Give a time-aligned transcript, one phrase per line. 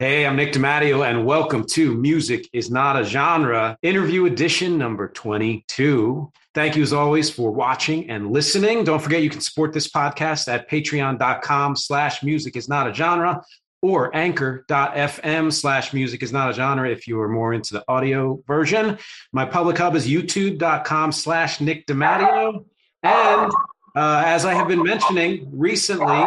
[0.00, 5.06] Hey, I'm Nick DiMatteo, and welcome to Music is Not a Genre, interview edition number
[5.06, 6.32] 22.
[6.52, 8.82] Thank you, as always, for watching and listening.
[8.82, 13.40] Don't forget you can support this podcast at patreon.com slash music is not a genre
[13.82, 18.42] or anchor.fm slash music is not a genre if you are more into the audio
[18.48, 18.98] version.
[19.30, 22.64] My public hub is youtube.com slash Nick DiMatteo.
[23.04, 23.52] And
[23.94, 26.24] uh, as I have been mentioning recently,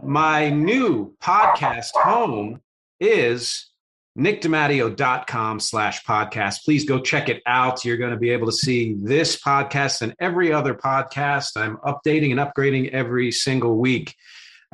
[0.00, 2.60] my new podcast home
[3.00, 3.70] is
[4.18, 6.64] nickdimatteo.com slash podcast.
[6.64, 7.84] Please go check it out.
[7.84, 11.56] You're going to be able to see this podcast and every other podcast.
[11.56, 14.14] I'm updating and upgrading every single week.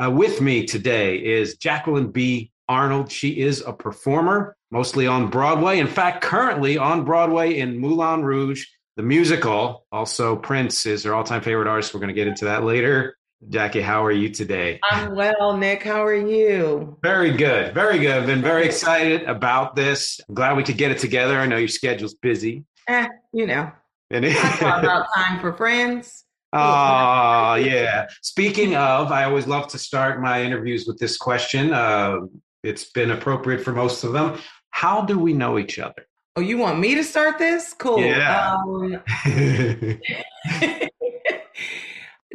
[0.03, 2.51] Uh, with me today is Jacqueline B.
[2.69, 3.13] Arnold.
[3.13, 5.79] She is a performer, mostly on Broadway.
[5.79, 8.67] In fact, currently on Broadway in Moulin Rouge,
[8.97, 9.87] the musical.
[9.93, 11.95] Also, Prince is her all time favorite artist.
[11.95, 13.17] We're going to get into that later.
[13.49, 14.81] Jackie, how are you today?
[14.91, 15.83] I'm well, Nick.
[15.83, 16.97] How are you?
[17.03, 17.75] Very good.
[17.75, 18.13] Very good.
[18.17, 20.19] I've been very excited about this.
[20.29, 21.39] I'm glad we could get it together.
[21.39, 22.65] I know your schedule's busy.
[22.89, 23.71] Eh, you know.
[24.11, 26.25] And it- about time for friends.
[26.53, 28.07] Oh, yeah.
[28.23, 31.73] Speaking of, I always love to start my interviews with this question.
[31.73, 32.21] Uh,
[32.63, 34.39] it's been appropriate for most of them.
[34.71, 36.07] How do we know each other?
[36.37, 37.75] Oh, you want me to start this?
[37.79, 38.01] Cool.
[38.01, 38.57] Yeah.
[38.57, 39.03] Um,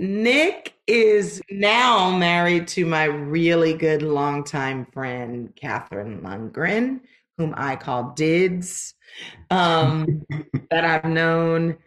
[0.02, 7.02] Nick is now married to my really good longtime friend, Catherine Lundgren,
[7.38, 8.96] whom I call Dids,
[9.52, 10.26] um,
[10.72, 11.78] that I've known.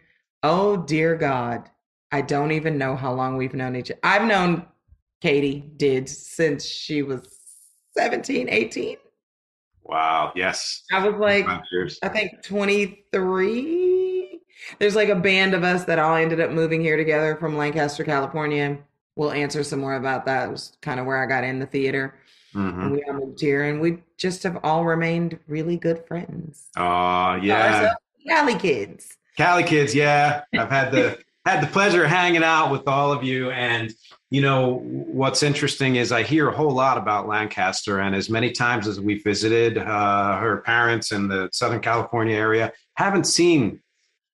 [0.43, 1.69] Oh, dear God.
[2.09, 3.99] I don't even know how long we've known each other.
[4.01, 4.65] I've known
[5.21, 7.27] Katie Dids since she was
[7.97, 8.95] 17, 18.
[9.83, 10.31] wow.
[10.37, 10.83] Yes.
[10.89, 11.45] I was like,
[12.01, 13.94] I think 23.
[14.79, 18.03] There's like a band of us that all ended up moving here together from Lancaster,
[18.03, 18.77] California.
[19.15, 20.49] We'll answer some more about that.
[20.49, 22.15] It was kind of where I got in the theater.
[22.53, 22.81] Mhm.
[22.81, 26.69] And we all moved here and we just have all remained really good friends.
[26.77, 27.93] Oh, yeah.
[28.27, 29.17] Cali kids.
[29.37, 30.43] Cali kids, yeah.
[30.53, 33.51] I've had the had the pleasure of hanging out with all of you.
[33.51, 33.93] And
[34.31, 38.51] you know what's interesting is I hear a whole lot about Lancaster, and as many
[38.51, 43.81] times as we visited uh, her parents in the Southern California area, haven't seen.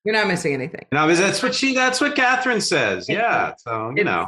[0.03, 0.85] You're not missing anything.
[0.91, 1.75] No, know, that's what she.
[1.75, 3.07] That's what Catherine says.
[3.07, 3.53] Yeah.
[3.57, 4.27] So you know.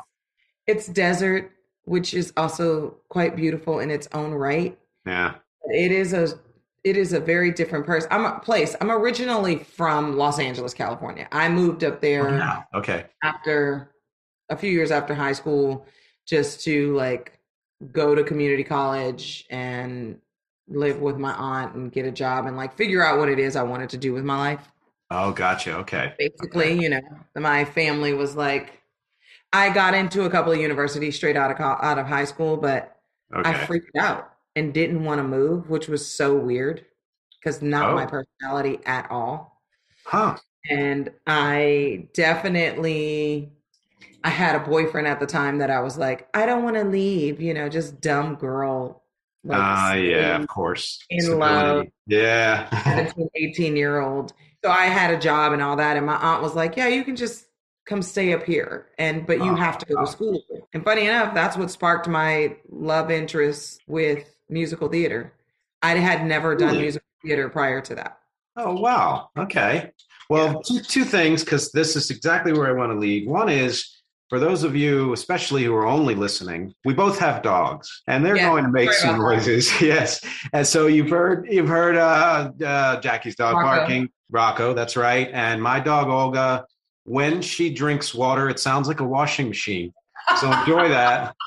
[0.68, 1.52] It's desert,
[1.84, 4.78] which is also quite beautiful in its own right.
[5.06, 5.36] Yeah.
[5.66, 6.40] It is a
[6.84, 8.10] it is a very different person.
[8.12, 8.76] I'm a place.
[8.82, 11.28] I'm originally from Los Angeles, California.
[11.32, 12.64] I moved up there Oh, yeah.
[12.74, 13.06] Okay.
[13.24, 13.92] after
[14.50, 15.86] a few years after high school
[16.28, 17.40] just to like
[17.92, 20.20] go to community college and
[20.68, 23.56] live with my aunt and get a job and like figure out what it is
[23.56, 24.72] I wanted to do with my life.
[25.16, 25.78] Oh, gotcha.
[25.78, 26.14] Okay.
[26.18, 27.02] Basically, you know,
[27.36, 28.82] my family was like
[29.52, 32.96] I got into a couple of universities straight out of out of high school, but
[33.34, 36.86] I freaked out and didn't want to move, which was so weird
[37.40, 37.96] because not Oh.
[37.96, 39.62] my personality at all.
[40.06, 40.38] Huh.
[40.70, 43.52] And I definitely
[44.24, 46.84] I had a boyfriend at the time that I was like, I don't want to
[46.86, 49.04] leave, you know, just dumb girl.
[49.44, 50.38] like, Ah, yeah.
[50.40, 51.04] Of course.
[51.10, 51.40] in Stability.
[51.42, 51.88] love.
[52.08, 52.84] Yeah.
[52.84, 54.34] 17, 18 year old.
[54.64, 55.98] So I had a job and all that.
[55.98, 57.46] And my aunt was like, Yeah, you can just
[57.86, 58.88] come stay up here.
[58.98, 60.42] And but you Oh, have to go to school.
[60.74, 65.34] And funny enough, that's what sparked my love interest with musical theater.
[65.82, 66.84] I had never done Really?
[66.84, 68.20] musical theater prior to that.
[68.56, 69.30] Oh wow.
[69.38, 69.92] Okay.
[70.30, 73.28] Well, two, two things because this is exactly where I want to lead.
[73.28, 74.02] One is
[74.34, 78.36] for those of you, especially who are only listening, we both have dogs, and they're
[78.36, 79.70] Yeah, going to make some noises.
[79.80, 80.22] yes.
[80.54, 83.68] And so you've heard you've heard uh, uh, Jackie's dog Rocco.
[83.68, 84.74] barking, Rocco.
[84.74, 85.30] That's right.
[85.34, 86.66] And my dog Olga,
[87.04, 89.94] when she drinks water, it sounds like a washing machine.
[90.40, 91.36] So enjoy that.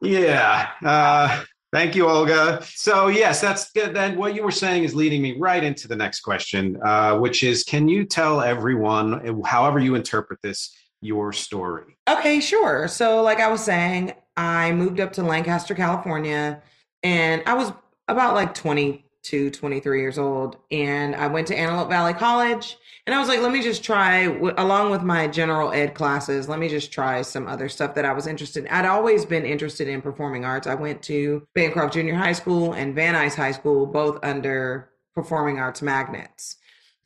[0.00, 0.70] Yeah.
[0.84, 1.42] Uh,
[1.72, 2.62] Thank you, Olga.
[2.64, 3.94] So, yes, that's good.
[3.94, 7.42] Then what you were saying is leading me right into the next question, uh, which
[7.42, 11.96] is can you tell everyone, however you interpret this, your story?
[12.08, 12.88] Okay, sure.
[12.88, 16.62] So, like I was saying, I moved up to Lancaster, California,
[17.02, 17.72] and I was
[18.08, 20.56] about like 22, 23 years old.
[20.70, 24.24] And I went to Antelope Valley College and I was like, let me just try,
[24.58, 28.12] along with my general ed classes, let me just try some other stuff that I
[28.12, 28.70] was interested in.
[28.70, 30.66] I'd always been interested in performing arts.
[30.66, 35.58] I went to Bancroft Junior High School and Van Nuys High School, both under performing
[35.58, 36.56] arts magnets.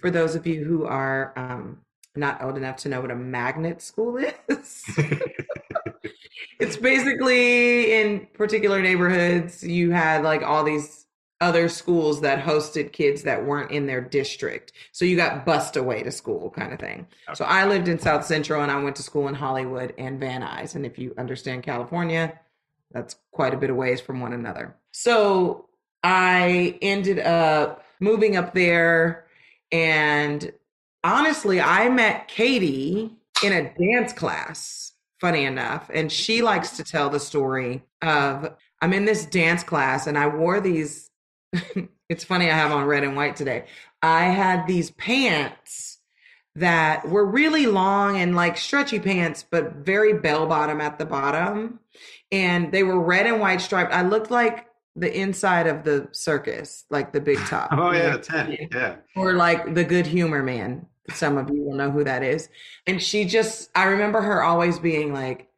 [0.01, 1.79] For those of you who are um,
[2.15, 4.85] not old enough to know what a magnet school is,
[6.59, 11.07] it's basically in particular neighborhoods, you had like all these
[11.43, 14.73] other schools that hosted kids that weren't in their district.
[14.93, 17.07] So you got bussed away to school kind of thing.
[17.29, 17.35] Okay.
[17.35, 20.43] So I lived in South Central and I went to school in Hollywood and Van
[20.43, 20.77] Nuys.
[20.77, 22.39] And if you understand California,
[22.93, 24.77] that's quite a bit of ways from one another.
[24.93, 25.69] So
[26.05, 29.27] I ended up moving up there
[29.73, 30.53] and
[31.05, 33.11] honestly, I met Katie
[33.43, 35.91] in a dance class, funny enough.
[35.93, 40.29] And she likes to tell the story of I'm in this dance class and I
[40.29, 41.11] wore these
[42.09, 43.65] it's funny I have on red and white today.
[44.03, 45.99] I had these pants
[46.55, 51.81] that were really long and like stretchy pants, but very bell bottom at the bottom.
[52.31, 53.93] And they were red and white striped.
[53.93, 57.71] I looked like the inside of the circus, like the big top.
[57.73, 58.57] Oh yeah, ten.
[58.71, 58.97] Yeah.
[59.17, 60.87] Or like the good humor man.
[61.11, 62.49] Some of you will know who that is.
[62.87, 65.49] And she just I remember her always being like,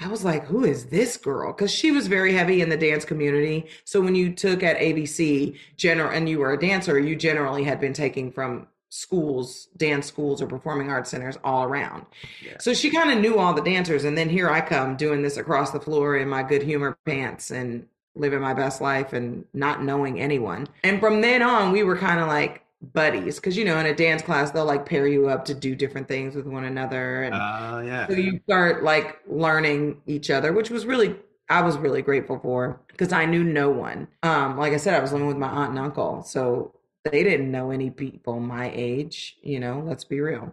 [0.00, 1.52] I was like, who is this girl?
[1.52, 3.66] Because she was very heavy in the dance community.
[3.84, 7.80] So when you took at AVC general and you were a dancer, you generally had
[7.80, 12.04] been taking from schools, dance schools or performing arts centers all around.
[12.44, 12.58] Yeah.
[12.58, 14.04] So she kind of knew all the dancers.
[14.04, 17.50] And then here I come doing this across the floor in my good humor pants
[17.50, 20.68] and living my best life and not knowing anyone.
[20.84, 23.94] And from then on, we were kind of like, buddies because you know in a
[23.94, 27.34] dance class they'll like pair you up to do different things with one another and
[27.34, 28.08] uh, yeah.
[28.08, 31.14] so you start like learning each other which was really
[31.48, 34.08] i was really grateful for because i knew no one.
[34.24, 36.74] Um like i said i was living with my aunt and uncle so
[37.04, 40.52] they didn't know any people my age you know let's be real.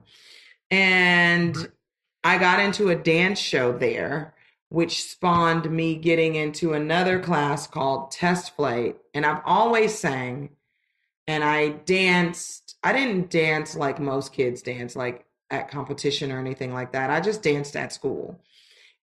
[0.70, 1.56] And
[2.24, 4.36] i got into a dance show there
[4.72, 10.50] which spawned me getting into another class called test flight and i've always sang
[11.30, 12.78] and I danced.
[12.84, 17.12] I didn't dance like most kids dance, like at competition or anything like that.
[17.12, 18.40] I just danced at school.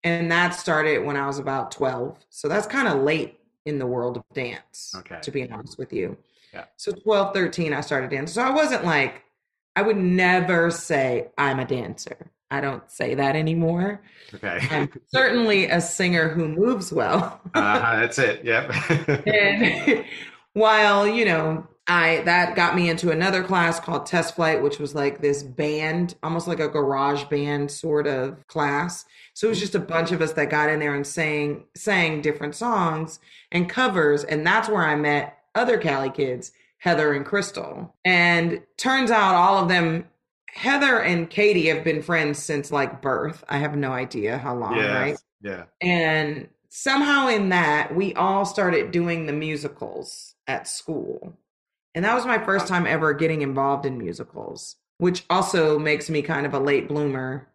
[0.03, 2.17] And that started when I was about 12.
[2.29, 5.19] So that's kind of late in the world of dance, okay.
[5.21, 6.17] to be honest with you.
[6.53, 6.65] Yeah.
[6.75, 8.33] So 12, 13, I started dancing.
[8.33, 9.23] So I wasn't like,
[9.77, 12.31] I would never say I'm a dancer.
[12.51, 14.01] I don't say that anymore.
[14.33, 14.67] Okay.
[14.69, 17.39] I'm certainly a singer who moves well.
[17.53, 18.43] uh, that's it.
[18.43, 19.25] Yep.
[19.27, 20.05] and
[20.53, 24.93] while, you know, I that got me into another class called Test Flight, which was
[24.93, 29.05] like this band, almost like a garage band sort of class.
[29.33, 32.21] So it was just a bunch of us that got in there and sang sang
[32.21, 33.19] different songs
[33.51, 37.95] and covers, and that's where I met other Cali kids, Heather and Crystal.
[38.03, 40.07] And turns out all of them
[40.57, 43.43] Heather and Katie have been friends since like birth.
[43.47, 44.91] I have no idea how long, yes.
[44.91, 45.17] right?
[45.41, 45.63] Yeah.
[45.81, 51.37] And somehow in that, we all started doing the musicals at school.
[51.97, 56.21] And that was my first time ever getting involved in musicals, which also makes me
[56.21, 57.47] kind of a late bloomer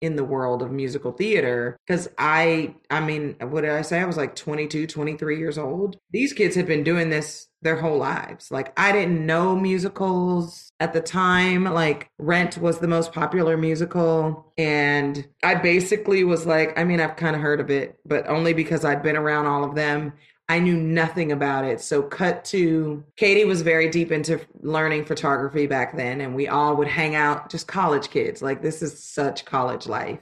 [0.00, 4.00] in the world of musical theater because I I mean what did I say?
[4.00, 5.98] I was like 22 23 years old.
[6.10, 8.50] These kids had been doing this their whole lives.
[8.50, 11.64] Like I didn't know musicals at the time.
[11.64, 17.16] Like Rent was the most popular musical and I basically was like I mean I've
[17.16, 20.14] kind of heard of it but only because I'd been around all of them
[20.48, 21.80] I knew nothing about it.
[21.80, 26.76] So, cut to Katie was very deep into learning photography back then, and we all
[26.76, 28.42] would hang out, just college kids.
[28.42, 30.20] Like, this is such college life.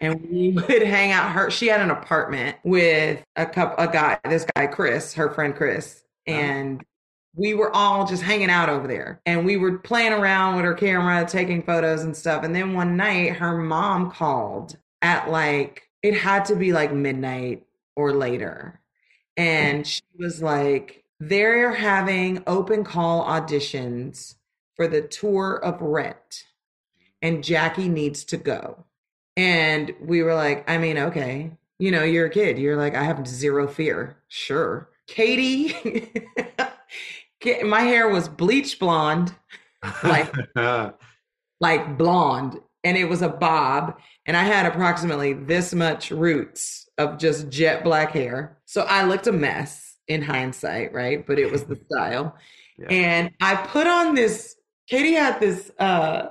[0.00, 1.32] And we would hang out.
[1.32, 5.54] Her, she had an apartment with a couple, a guy, this guy, Chris, her friend
[5.54, 6.38] Chris, uh-huh.
[6.38, 6.84] and
[7.34, 9.20] we were all just hanging out over there.
[9.26, 12.44] And we were playing around with her camera, taking photos and stuff.
[12.44, 17.66] And then one night, her mom called at like, it had to be like midnight
[17.94, 18.80] or later
[19.36, 24.36] and she was like, they're having open call auditions
[24.74, 26.44] for the tour of Rent,
[27.20, 28.84] and Jackie needs to go.
[29.36, 32.58] And we were like, I mean, okay, you know, you're a kid.
[32.58, 34.16] You're like, I have zero fear.
[34.28, 34.88] Sure.
[35.06, 35.74] Katie,
[37.64, 39.34] my hair was bleach blonde,
[40.04, 40.32] like,
[41.60, 43.98] like blonde, and it was a bob.
[44.26, 48.58] And I had approximately this much roots of just jet black hair.
[48.66, 49.96] So I looked a mess.
[50.08, 51.24] in hindsight, right?
[51.26, 52.36] But it was the style.
[52.78, 52.88] Yeah.
[52.88, 54.56] And I put on this,
[54.88, 56.30] Katie had this uh,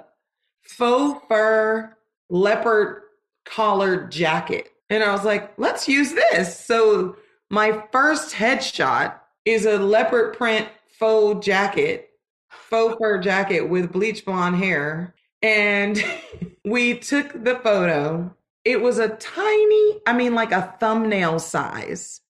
[0.63, 1.95] faux fur
[2.29, 3.03] leopard
[3.45, 4.69] collared jacket.
[4.89, 6.65] And I was like, let's use this.
[6.65, 7.15] So
[7.49, 9.15] my first headshot
[9.45, 10.67] is a leopard print
[10.99, 12.09] faux jacket,
[12.49, 15.15] faux fur jacket with bleach blonde hair.
[15.41, 16.03] And
[16.65, 18.35] we took the photo.
[18.65, 22.21] It was a tiny, I mean, like a thumbnail size.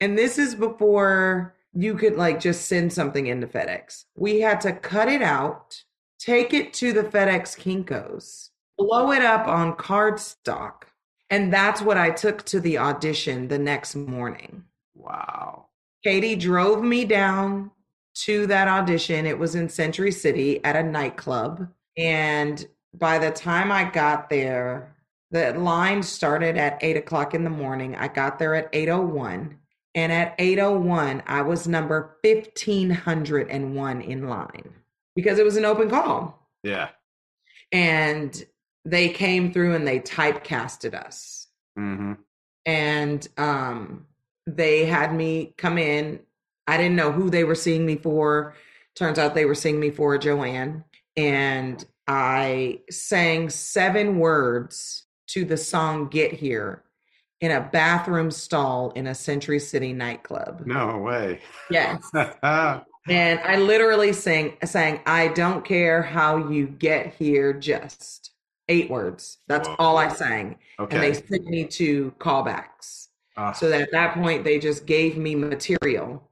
[0.00, 4.04] And this is before you could like just send something into FedEx.
[4.16, 5.82] We had to cut it out,
[6.18, 10.84] take it to the FedEx Kinkos, blow it up on cardstock.
[11.28, 14.64] And that's what I took to the audition the next morning.
[14.94, 15.66] Wow.
[16.04, 17.70] Katie drove me down
[18.14, 19.26] to that audition.
[19.26, 21.68] It was in Century City at a nightclub.
[21.96, 24.94] And by the time I got there,
[25.30, 27.96] the line started at eight o'clock in the morning.
[27.96, 29.58] I got there at 801.
[29.94, 34.74] And at 801, I was number 1501 in line
[35.14, 36.50] because it was an open call.
[36.62, 36.90] Yeah.
[37.72, 38.44] And
[38.84, 41.48] they came through and they typecasted us.
[41.78, 42.12] Mm-hmm.
[42.66, 44.06] And um,
[44.46, 46.20] they had me come in.
[46.66, 48.54] I didn't know who they were seeing me for.
[48.94, 50.84] Turns out they were seeing me for Joanne.
[51.16, 56.82] And I sang seven words to the song Get Here
[57.40, 60.66] in a bathroom stall in a Century City nightclub.
[60.66, 61.40] No way.
[61.70, 62.10] Yes.
[63.08, 68.32] And I literally sang sang I don't care how you get here just
[68.68, 69.38] eight words.
[69.46, 69.76] That's Whoa.
[69.78, 70.56] all I sang.
[70.80, 70.96] Okay.
[70.96, 73.06] And they sent me to callbacks.
[73.36, 76.28] Ah, So that at that point they just gave me material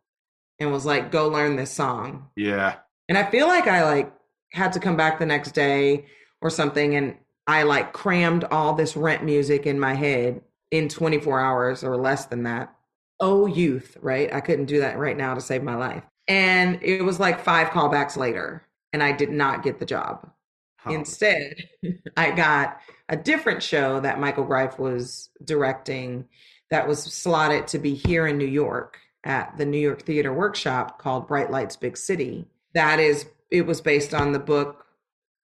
[0.59, 2.29] and was like, go learn this song.
[2.35, 2.77] yeah.
[3.09, 4.13] And I feel like I like
[4.55, 6.07] had to come back the next day
[6.41, 11.41] or something and I like crammed all this rent music in my head in 24
[11.41, 12.75] hours or less than that.
[13.21, 14.33] Oh, youth, right?
[14.33, 16.03] I couldn't do that right now to save my life.
[16.27, 20.31] And it was like five callbacks later, and I did not get the job.
[20.79, 20.93] Huh.
[20.93, 21.55] Instead,
[22.17, 26.25] I got a different show that Michael Greif was directing
[26.71, 30.99] that was slotted to be here in New York at the New York Theater Workshop
[30.99, 32.47] called Bright Lights Big City.
[32.75, 34.87] That is, it was based on the book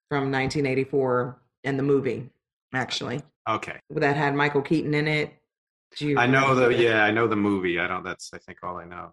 [0.09, 2.29] from 1984 and the movie,
[2.75, 3.79] actually, Okay.
[3.91, 5.33] that had Michael Keaton in it.
[5.97, 6.83] Do you I know the remember?
[6.83, 7.79] yeah, I know the movie.
[7.81, 9.11] I don't that's I think all I know.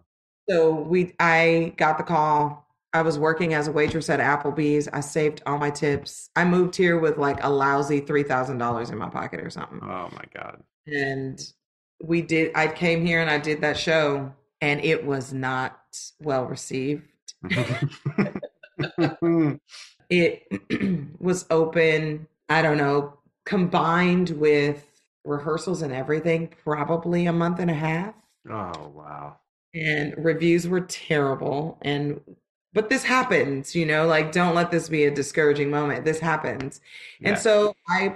[0.48, 2.64] So we, I got the call.
[2.94, 4.88] I was working as a waitress at Applebee's.
[4.92, 6.30] I saved all my tips.
[6.36, 9.80] I moved here with like a lousy three thousand dollars in my pocket or something.
[9.82, 10.62] Oh my god.
[10.86, 11.38] And
[12.02, 12.52] we did.
[12.54, 15.78] I came here and I did that show, and it was not
[16.20, 17.02] well received.
[20.10, 20.46] It
[21.20, 22.26] was open.
[22.48, 24.86] I don't know, combined with
[25.24, 28.14] rehearsals and everything, probably a month and a half.
[28.50, 29.36] oh wow.
[29.74, 32.20] and reviews were terrible and
[32.72, 36.80] but this happens you know like don't let this be a discouraging moment this happens
[37.24, 38.14] and so i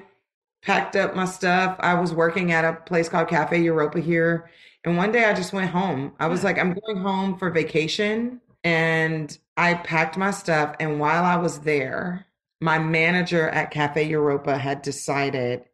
[0.63, 4.51] packed up my stuff i was working at a place called cafe europa here
[4.85, 8.41] and one day i just went home i was like i'm going home for vacation
[8.65, 12.27] and i packed my stuff and while i was there
[12.61, 15.65] my manager at cafe europa had decided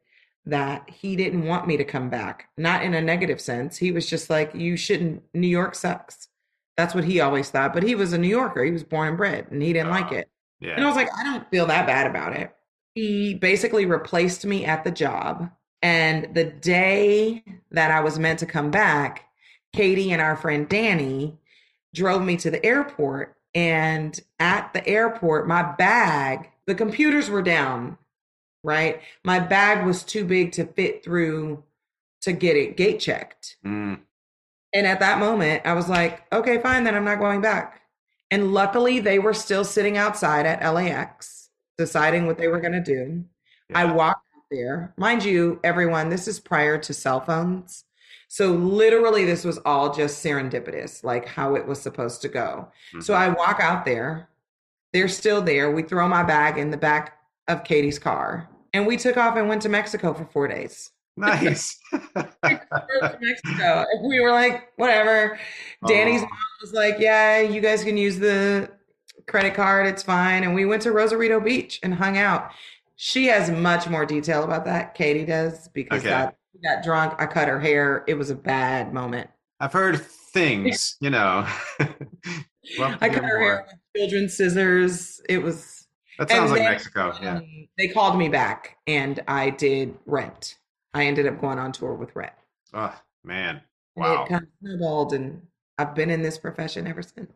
[0.49, 2.49] that he didn't want me to come back.
[2.57, 3.77] Not in a negative sense.
[3.77, 6.29] He was just like, you shouldn't, New York sucks.
[6.77, 7.75] That's what he always thought.
[7.75, 8.65] But he was a New Yorker.
[8.65, 10.29] He was born and bred and he didn't like Oh, it.
[10.77, 12.55] And I was like, I don't feel that bad about it.
[12.95, 15.51] He basically replaced me at the job.
[15.83, 19.25] And the day that I was meant to come back,
[19.73, 21.39] Katie and our friend Danny
[21.99, 23.37] drove me to the airport.
[23.55, 27.99] And at the airport, my bag, the computers were down,
[28.63, 29.01] right?
[29.25, 31.65] My bag was too big to fit through
[32.23, 33.57] to get it gate checked.
[33.65, 34.01] Mm,
[34.73, 37.83] And at that moment, I was like, okay, fine, then I'm not going back.
[38.31, 42.81] And luckily, they were still sitting outside at LAX, deciding what they were going to
[42.83, 43.25] do.
[43.75, 44.95] I walked there.
[44.99, 47.85] Mind you, everyone, this is prior to cell phones.
[48.29, 52.69] So literally, this was all just serendipitous, like how it was supposed to go.
[53.01, 53.17] So Mhm.
[53.17, 54.29] I walk out there.
[54.93, 55.71] They're still there.
[55.71, 57.15] We throw my bag in the back
[57.49, 58.49] of Katie's car.
[58.75, 60.91] And we took off and went to Mexico for four days.
[61.17, 61.81] nice.
[63.21, 63.85] Mexico.
[64.07, 65.39] We were like, whatever.
[65.87, 66.31] Danny's mom
[66.61, 68.71] was like, yeah, you guys can use the
[69.27, 69.87] credit card.
[69.87, 70.45] It's fine.
[70.45, 72.51] And we went to Rosarito Beach and hung out.
[72.97, 74.95] She has much more detail about that.
[74.95, 76.11] Katie does because Okay.
[76.11, 77.15] that she got drunk.
[77.19, 78.05] I cut her hair.
[78.07, 79.29] It was a bad moment.
[79.61, 81.47] I've heard things, you know.
[81.81, 83.39] I cut her more.
[83.39, 85.21] hair with children's scissors.
[85.29, 85.87] It was.
[86.19, 87.15] That sounds and like then, Mexico.
[87.23, 87.37] Yeah.
[87.37, 90.57] um, They called me back and I did Rent.
[90.93, 92.33] I ended up going on tour with Rent.
[92.75, 93.61] Oh man.
[93.97, 94.25] And Wow.
[94.25, 95.41] It kind of snowballed and
[95.79, 97.31] I've been in this profession ever since.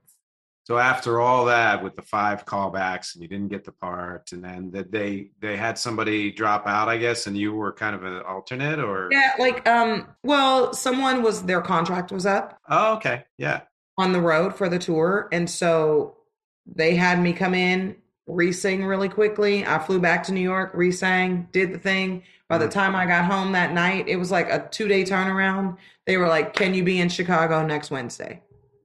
[0.65, 4.45] So after all that, with the five callbacks, and you didn't get the part, and
[4.45, 8.05] then that they they had somebody drop out, I guess, and you were kind of
[8.05, 13.25] an alternate, or Yeah, like um, well, someone was their contract was up oh, okay,
[13.39, 13.63] yeah,
[13.99, 16.17] on the road for the tour, and so
[16.65, 17.97] they had me come in,
[18.29, 19.67] re-sing really quickly.
[19.67, 22.23] I flew back to New York, re-sang, did the thing.
[22.49, 22.73] By the Mhm.
[22.73, 25.77] time I got home that night, it was like a two-day turnaround.
[26.07, 28.43] They were like, "Can you be in Chicago next Wednesday?"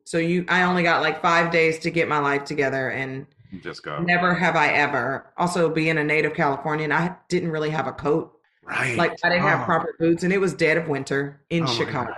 [0.07, 3.25] So you, I only got like five days to get my life together, and
[3.61, 5.33] just go never have I ever.
[5.37, 8.33] Also, being a native Californian, I didn't really have a coat.
[8.63, 8.97] right.
[8.97, 9.65] Like I didn't have Oh.
[9.65, 12.13] proper boots, and it was dead of winter in Oh Chicago.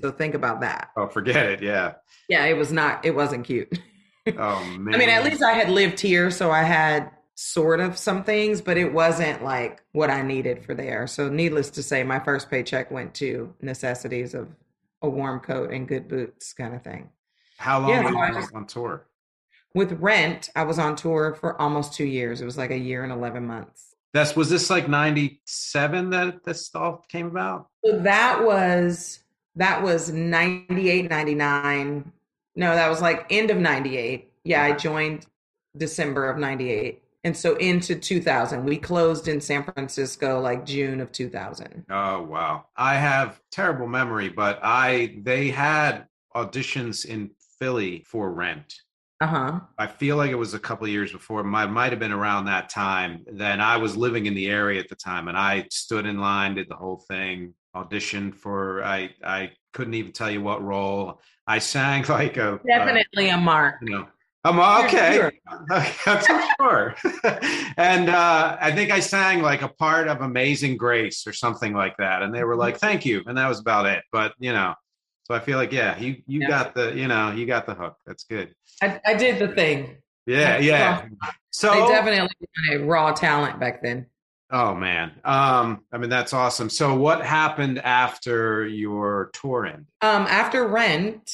[0.00, 0.90] So think about that.
[0.96, 1.62] Oh, forget it.
[1.62, 1.94] Yeah.
[2.28, 3.04] Yeah, it was not.
[3.04, 3.76] It wasn't cute.
[4.38, 4.94] Oh man.
[4.94, 8.62] I mean, at least I had lived here, so I had sort of some things,
[8.62, 11.06] but it wasn't like what I needed for there.
[11.06, 14.48] So, needless to say, my first paycheck went to necessities of
[15.02, 17.10] a warm coat and good boots, kind of thing.
[17.58, 19.06] How long Yeah, were you just- on tour?
[19.74, 22.40] With Rent, I was on tour for almost two years.
[22.40, 23.94] It was like a year and 11 months.
[24.12, 27.66] That's was this like '97 that this all came about?
[27.84, 29.20] So that was
[29.56, 32.12] that was 98 99
[32.56, 35.26] no that was like end of 98 yeah i joined
[35.76, 41.12] december of 98 and so into 2000 we closed in san francisco like june of
[41.12, 42.64] 2000 Oh wow.
[42.76, 47.30] I have terrible memory, but I they had auditions in
[47.64, 48.74] Philly for Rent.
[49.22, 51.42] uh-huh I feel like it was a couple of years before.
[51.42, 53.24] Might might have been around that time.
[53.26, 56.56] Then I was living in the area at the time, and I stood in line,
[56.56, 58.84] did the whole thing, auditioned for.
[58.84, 61.22] I I couldn't even tell you what role.
[61.46, 64.06] I sang like a uh, definitely a mark you know.
[64.46, 65.30] I'm okay.
[65.48, 66.22] I'm
[66.60, 66.94] sure.
[67.78, 71.96] and uh, I think I sang like a part of Amazing Grace or something like
[71.96, 72.20] that.
[72.22, 73.22] And they were like, thank you.
[73.24, 74.04] And that was about it.
[74.12, 74.74] But, you know,
[75.24, 76.48] so I feel like, yeah, you, you Yeah.
[76.48, 77.96] got the, you know, you got the hook.
[78.06, 78.54] That's good.
[78.82, 80.58] I, I did the thing Yeah.
[80.58, 81.02] Yeah.
[81.50, 84.06] So, they definitely wanted raw talent back then
[84.54, 85.10] oh man.
[85.24, 86.70] Um, I mean, that's awesome.
[86.70, 89.86] So what happened after your tour ended?
[90.00, 91.30] Um, after Rent,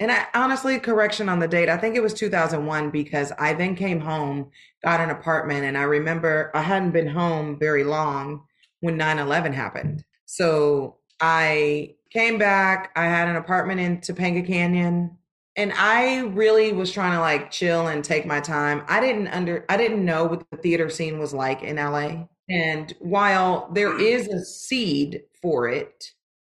[0.00, 3.74] and I honestly, correction on the date, I think it was 2001 because I then
[3.76, 4.50] came home,
[4.84, 8.44] got an apartment, and I remember I hadn't been home very long
[8.80, 10.04] when 9 11 happened.
[10.26, 15.16] So I came back, I had an apartment in Topanga Canyon.
[15.56, 18.84] And I really was trying to like chill and take my time.
[18.88, 22.24] I didn't under I didn't know what the theater scene was like in LA.
[22.48, 26.12] And while there is a seed for it,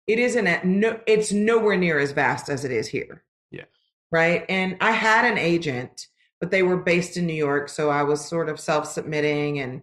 [0.08, 3.64] it isn't at no it's nowhere near as vast as it is here Yeah.
[4.10, 6.08] right and i had an agent
[6.40, 9.82] but they were based in new york so i was sort of self-submitting and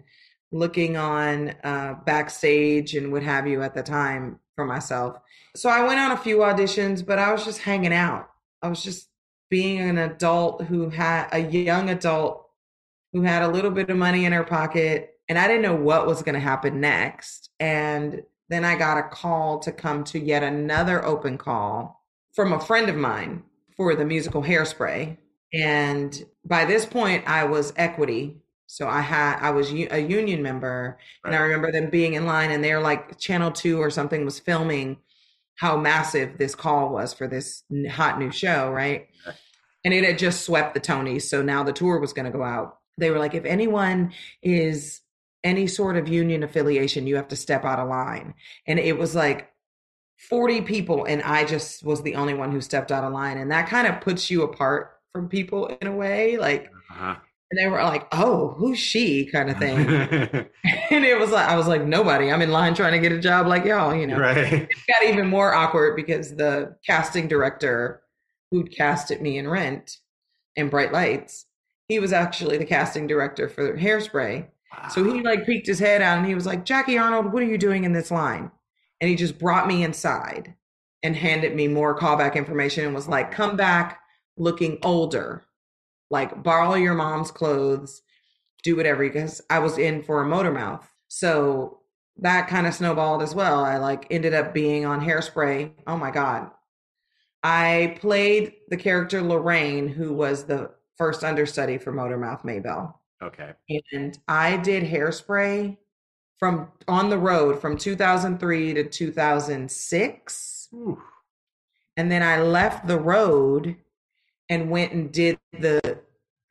[0.52, 5.18] looking on uh, backstage and what have you at the time for myself
[5.56, 8.30] so i went on a few auditions but i was just hanging out
[8.62, 9.10] i was just
[9.50, 12.50] being an adult who had a young adult
[13.14, 16.06] who had a little bit of money in her pocket and I didn't know what
[16.06, 17.50] was going to happen next.
[17.60, 22.60] And then I got a call to come to yet another open call from a
[22.60, 23.44] friend of mine
[23.76, 25.18] for the musical Hairspray.
[25.54, 28.38] And by this point, I was equity.
[28.68, 32.50] So I had I was a union member, and I remember them being in line,
[32.50, 34.98] and they're like Channel Two or something was filming
[35.56, 39.08] how massive this call was for this hot new show, right?
[39.84, 42.44] And it had just swept the Tonys, so now the tour was going to go
[42.44, 42.80] out.
[42.98, 45.02] They were like, if anyone is
[45.44, 48.34] any sort of union affiliation, you have to step out of line.
[48.66, 49.52] And it was like
[50.30, 53.38] 40 people, and I just was the only one who stepped out of line.
[53.38, 56.38] And that kind of puts you apart from people in a way.
[56.38, 57.16] Like, Uh-huh.
[57.52, 59.78] And they were like, oh, who's she kind of thing.
[59.88, 62.32] and it was like, I was like, nobody.
[62.32, 64.18] I'm in line trying to get a job like y'all, you know.
[64.18, 64.38] right.
[64.54, 68.02] It got even more awkward because the casting director
[68.52, 69.98] who'd casted me in Rent
[70.56, 71.46] and Bright Lights,
[71.88, 74.48] he was actually the casting director for Hairspray.
[74.92, 77.48] So he like peeked his head out and he was like, Jackie Arnold, what are
[77.48, 78.52] you doing in this line?
[79.00, 80.56] And he just brought me inside
[81.04, 84.00] and handed me more callback information and was like, come back
[84.38, 85.44] looking older,
[86.10, 88.02] like borrow your mom's clothes,
[88.64, 90.88] do whatever, because I was in for a motor mouth.
[91.08, 91.80] So
[92.18, 93.64] that kind of snowballed as well.
[93.64, 95.72] I like ended up being on Hairspray.
[95.88, 96.50] Oh my God.
[97.44, 103.54] I played the character Lorraine, who was the first understudy for Motormouth Maybelle okay.
[103.92, 105.78] and I did hairspray
[106.38, 111.02] from on the road from 2003 to 2006 Ooh.
[111.98, 113.78] and then I left the road
[114.50, 116.00] and went and did the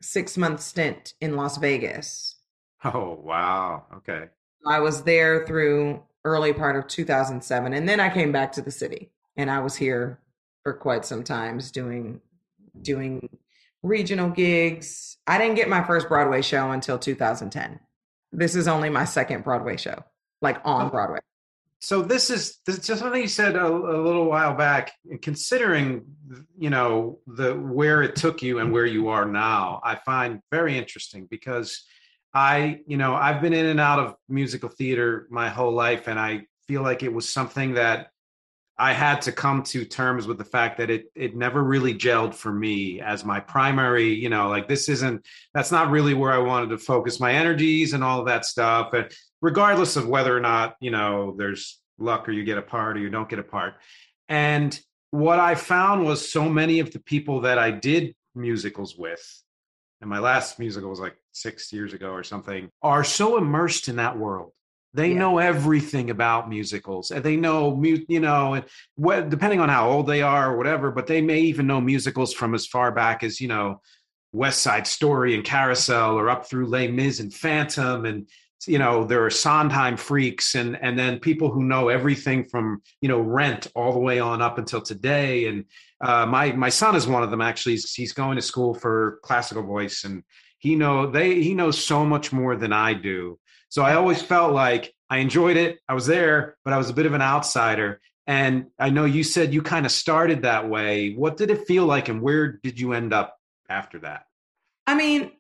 [0.02, 2.37] 6 month stint in Las Vegas.
[2.85, 3.85] Oh wow.
[3.96, 4.26] Okay.
[4.66, 8.70] I was there through early part of 2007 and then I came back to the
[8.70, 10.20] city and I was here
[10.62, 12.20] for quite some times doing
[12.80, 13.28] doing
[13.83, 15.16] regional gigs.
[15.26, 17.78] I didn't get my first Broadway show until 2010.
[18.33, 20.02] This is only my second Broadway show,
[20.42, 20.90] like on Oh.
[20.90, 21.20] Broadway.
[21.85, 24.92] So this is this is something you said a, a little while back.
[25.20, 26.07] Considering
[26.57, 30.79] you know the where it took you and where you are now, I find very
[30.79, 31.85] interesting because
[32.33, 36.18] I you know I've been in and out of musical theater my whole life, and
[36.18, 38.09] I feel like it was something that
[38.79, 42.35] I had to come to terms with the fact that it it never really gelled
[42.35, 46.38] for me as my primary, you know, like this isn't that's not really where I
[46.38, 48.94] wanted to focus my energies and all of that stuff.
[48.94, 49.12] And
[49.44, 53.00] regardless of whether or not, you know, there's luck or you get a part or
[53.00, 53.74] you don't get a part.
[54.26, 54.80] And
[55.11, 59.22] what I found was so many of the people that I did musicals with,
[60.00, 63.96] and my last musical was like six years ago or something, are so immersed in
[63.96, 64.52] that world.
[64.94, 65.18] They Yeah.
[65.18, 67.78] know everything about musicals, and they know,
[68.09, 70.90] you know, and what depending on how old they are or whatever.
[70.90, 73.83] But they may even know musicals from as far back as you know,
[74.33, 78.26] West Side Story and Carousel, or up through Les Mis and Phantom, and
[78.66, 83.09] you know, there are Sondheim freaks, and and then people who know everything from you
[83.09, 85.46] know Rent all the way on up until today.
[85.46, 85.64] And
[86.00, 87.40] uh, my my son is one of them.
[87.40, 90.22] Actually, he's, he's going to school for classical voice, and
[90.59, 93.38] he know they he knows so much more than I do.
[93.68, 95.79] So I always felt like I enjoyed it.
[95.88, 98.00] I was there, but I was a bit of an outsider.
[98.27, 101.12] And I know you said you kind of started that way.
[101.12, 103.37] What did it feel like, and where did you end up
[103.68, 104.24] after that?
[104.87, 105.33] I mean,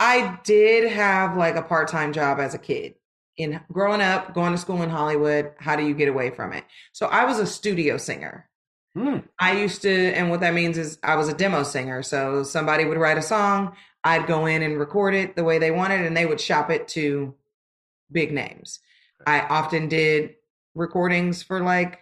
[0.00, 2.94] I did have like a part-time job as a kid.
[3.36, 6.64] In growing up, going to school in Hollywood, how do you get away from it?
[6.92, 8.48] So I was a studio singer.
[8.94, 9.18] Hmm.
[9.38, 12.02] I used to, and what that means is I was a demo singer.
[12.02, 15.70] So somebody would write a song, I'd go in and record it the way they
[15.70, 17.34] wanted, and they would shop it to
[18.10, 18.80] big names.
[19.26, 20.34] I often did
[20.74, 22.00] recordings for like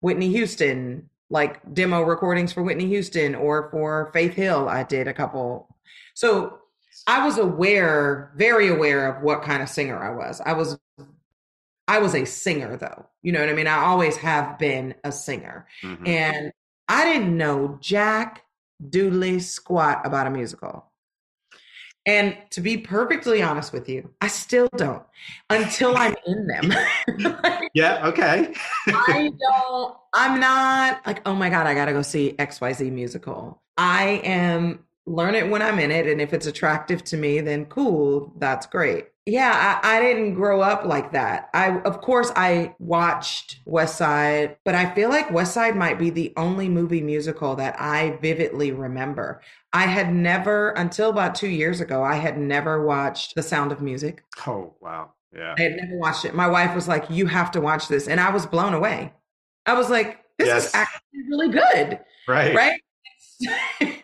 [0.00, 4.68] Whitney Houston, like demo recordings for Whitney Houston or for Faith Hill.
[4.68, 5.76] I did a couple.
[6.14, 6.60] So
[7.06, 10.40] I was aware, very aware of what kind of singer I was.
[10.44, 10.78] I was
[11.88, 13.06] I was a singer though.
[13.22, 13.66] You know what I mean?
[13.66, 15.66] I always have been a singer.
[15.82, 16.08] Mhm.
[16.08, 16.52] And
[16.88, 18.44] I didn't know jack
[18.82, 20.92] doodly squat about a musical.
[22.04, 25.02] And to be perfectly honest with you, I still don't
[25.50, 26.72] until I'm in them.
[27.74, 28.08] yeah.
[28.08, 28.52] Okay.
[28.88, 33.62] I don't, I'm not like, oh my God, I got to go see XYZ musical.
[33.76, 36.06] I am learn it when I'm in it.
[36.06, 39.06] And if it's attractive to me, then cool, that's great.
[39.24, 41.48] Yeah, I, I didn't grow up like that.
[41.54, 46.10] I, of course, I watched West Side, but I feel like West Side might be
[46.10, 49.40] the only movie musical that I vividly remember.
[49.72, 53.80] I had never, until about two years ago, I had never watched The Sound of
[53.80, 54.24] Music.
[54.46, 55.12] Oh wow.
[55.34, 55.54] Yeah.
[55.56, 56.34] I had never watched it.
[56.34, 59.12] My wife was like, "You have to watch this," and I was blown away.
[59.66, 60.66] I was like, "This Yes.
[60.66, 62.54] is actually really good." Right.
[62.54, 62.80] right?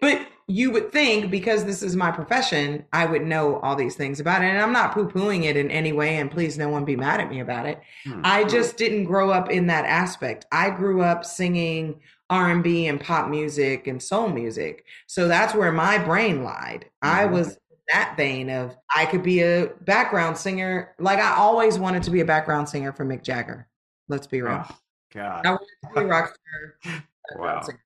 [0.00, 4.18] but you would think because this is my profession, I would know all these things
[4.18, 4.46] about it.
[4.46, 6.16] And I'm not poo pooing it in any way.
[6.16, 7.80] And please, no one be mad at me about it.
[8.04, 8.20] Hmm.
[8.24, 10.46] I just didn't grow up in that aspect.
[10.50, 14.84] I grew up singing R&B and pop music and soul music.
[15.06, 16.86] So that's where my brain lied.
[17.00, 17.30] I Mhm.
[17.30, 20.94] was in that vein of I could be a background singer.
[20.98, 23.68] Like I always wanted to be a background singer for Mick Jagger.
[24.08, 24.64] Let's be real.
[24.68, 24.76] Oh,
[25.14, 25.46] God.
[25.46, 26.34] I wanted to be a rock
[26.82, 27.04] star.
[27.38, 27.60] Wow.
[27.62, 27.78] singer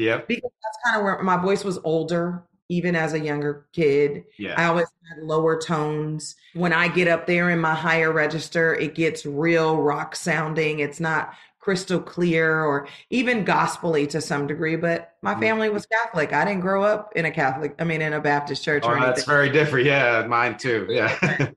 [0.00, 0.28] Yep.
[0.28, 4.54] because that's kind of where my voice was older even as a younger kid Yeah.
[4.56, 8.94] i always had lower tones when i get up there in my higher register it
[8.94, 15.14] gets real rock sounding it's not crystal clear or even gospelly to some degree but
[15.22, 15.40] my Mhm.
[15.40, 18.64] family was catholic i didn't grow up in a catholic i mean in a baptist
[18.64, 19.84] church or Oh, anything that's very different.
[19.86, 20.86] Yeah, mine too.
[20.88, 21.14] Yeah.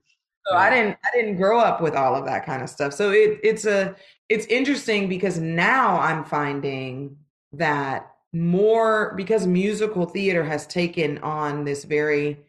[0.46, 2.92] so I didn't I didn't grow up with all of that kind of stuff.
[2.92, 3.96] So it it's a
[4.28, 7.16] it's interesting because now I'm finding
[7.52, 12.44] that more because musical theater has taken on this very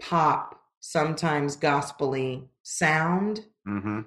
[0.00, 3.44] pop, sometimes gospely sound.
[3.64, 4.00] hmm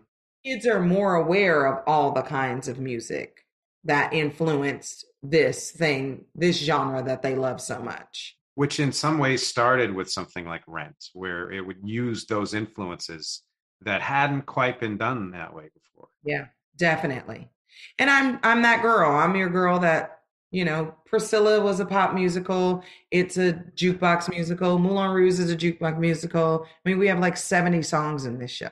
[0.44, 3.46] Kids are more aware of all the kinds of music
[3.84, 8.38] that influenced this thing, this genre that they love so much.
[8.56, 13.44] Which in some ways started with something like Rent, where it would use those influences
[13.82, 16.10] that hadn't quite been done that way before.
[16.24, 17.50] Yeah, definitely.
[17.98, 19.12] And I'm I'm that girl.
[19.12, 20.21] I'm your girl that,
[20.52, 22.84] you know, Priscilla was a pop musical.
[23.10, 24.78] It's a jukebox musical.
[24.78, 26.66] Moulin Rouge is a jukebox musical.
[26.66, 28.70] I mean, we have like 70 songs in this show.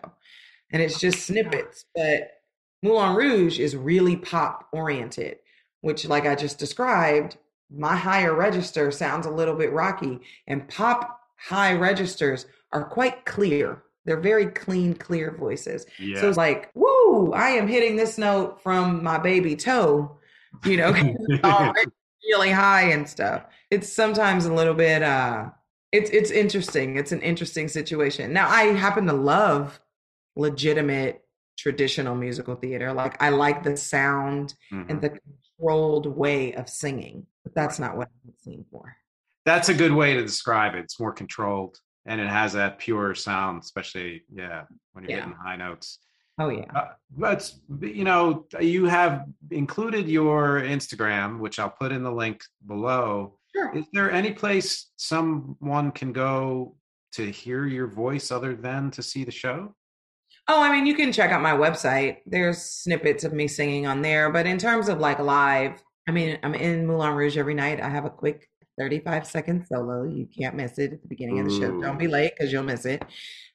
[0.71, 2.31] And it's just oh snippets, but
[2.83, 5.39] Moulin Rouge is really pop oriented,
[5.81, 7.37] which like I just described,
[7.71, 13.83] my higher register sounds a little bit rocky and pop high registers are quite clear.
[14.05, 15.85] They're very clean, clear voices.
[15.97, 16.19] Yeah.
[16.19, 20.18] So it's like, woo, I am hitting this note from my baby toe.
[20.65, 20.91] You know,
[22.29, 23.45] really high and stuff.
[23.71, 25.49] It's sometimes a little bit uh
[25.91, 26.97] it's it's interesting.
[26.97, 28.31] It's an interesting situation.
[28.33, 29.79] Now I happen to love
[30.35, 31.23] legitimate
[31.57, 32.93] traditional musical theater.
[32.93, 34.89] Like I like the sound Mhm.
[34.89, 35.09] and the
[35.57, 37.25] controlled way of singing.
[37.43, 38.95] But that's not what I'm singing for.
[39.45, 40.79] That's a good way to describe it.
[40.79, 45.25] It's more controlled and it has that pure sound, especially yeah, when you're Yeah.
[45.25, 45.99] hitting high notes.
[46.39, 46.71] Oh yeah.
[46.73, 52.41] Uh, but you know, you have included your Instagram, which I'll put in the link
[52.65, 53.35] below.
[53.53, 53.75] Sure.
[53.75, 56.75] Is there any place someone can go
[57.13, 59.75] to hear your voice other than to see the show?
[60.47, 62.17] Oh, I mean, you can check out my website.
[62.25, 64.31] There's snippets of me singing on there.
[64.31, 67.81] But in terms of like live, I mean, I'm in Moulin Rouge every night.
[67.81, 68.47] I have a quick
[68.79, 70.03] 35 second solo.
[70.05, 71.81] You can't miss it at the beginning of the show.
[71.81, 73.03] Don't be late because you'll miss it.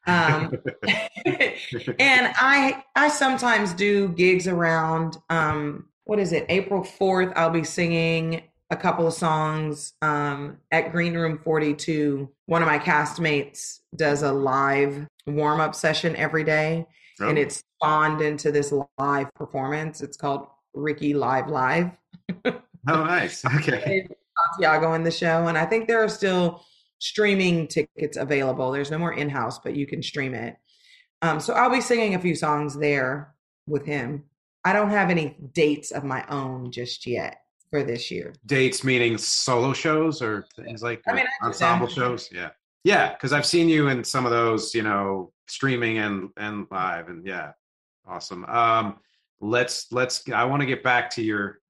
[0.06, 0.52] Um,
[1.26, 6.44] and I I sometimes do gigs around um what is it?
[6.50, 12.28] April 4th, I'll be singing a couple of songs um at Green Room 42.
[12.46, 16.86] One of my castmates does a live warm-up session every day
[17.20, 20.00] and Oh, it's spawned into this live performance.
[20.00, 21.90] It's called Ricky Live Live.
[22.44, 22.52] oh,
[22.86, 23.44] nice.
[23.56, 24.06] Okay.
[24.58, 26.64] Santiago in the show, and I think there are still
[27.04, 28.72] streaming tickets available.
[28.72, 30.56] There's no more in-house, but you can stream it.
[31.20, 33.34] Um, so I'll be singing a few songs there
[33.66, 34.24] with him.
[34.64, 38.32] I don't have any dates of my own just yet for this year.
[38.46, 42.30] Dates meaning solo shows or things like I mean, I ensemble shows.
[42.32, 42.50] Yeah.
[42.84, 43.12] Yeah.
[43.12, 47.08] Because I've seen you in some of those, you know, streaming and and live.
[47.08, 47.52] And yeah.
[48.06, 48.46] Awesome.
[48.46, 48.96] Um,
[49.40, 51.60] let's let's I want to get back to your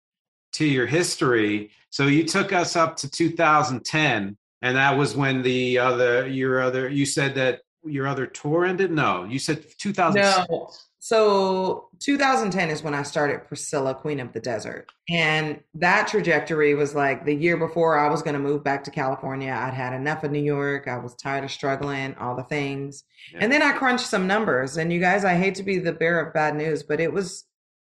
[0.52, 1.70] to your history.
[1.90, 6.88] So you took us up to 2010, and that was when the other your other
[6.88, 8.90] you said that your other tour ended.
[8.90, 10.48] No, you said 2006.
[10.48, 10.70] No.
[11.00, 14.90] So 2010 is when I started Priscilla, Queen of the Desert.
[15.10, 18.90] And that trajectory was like the year before I was going to move back to
[18.90, 19.52] California.
[19.52, 20.88] I'd had enough of New York.
[20.88, 23.04] I was tired of struggling, all the things.
[23.34, 23.40] Yeah.
[23.42, 24.78] And then I crunched some numbers.
[24.78, 27.44] And you guys, I hate to be the bearer of bad news, but it was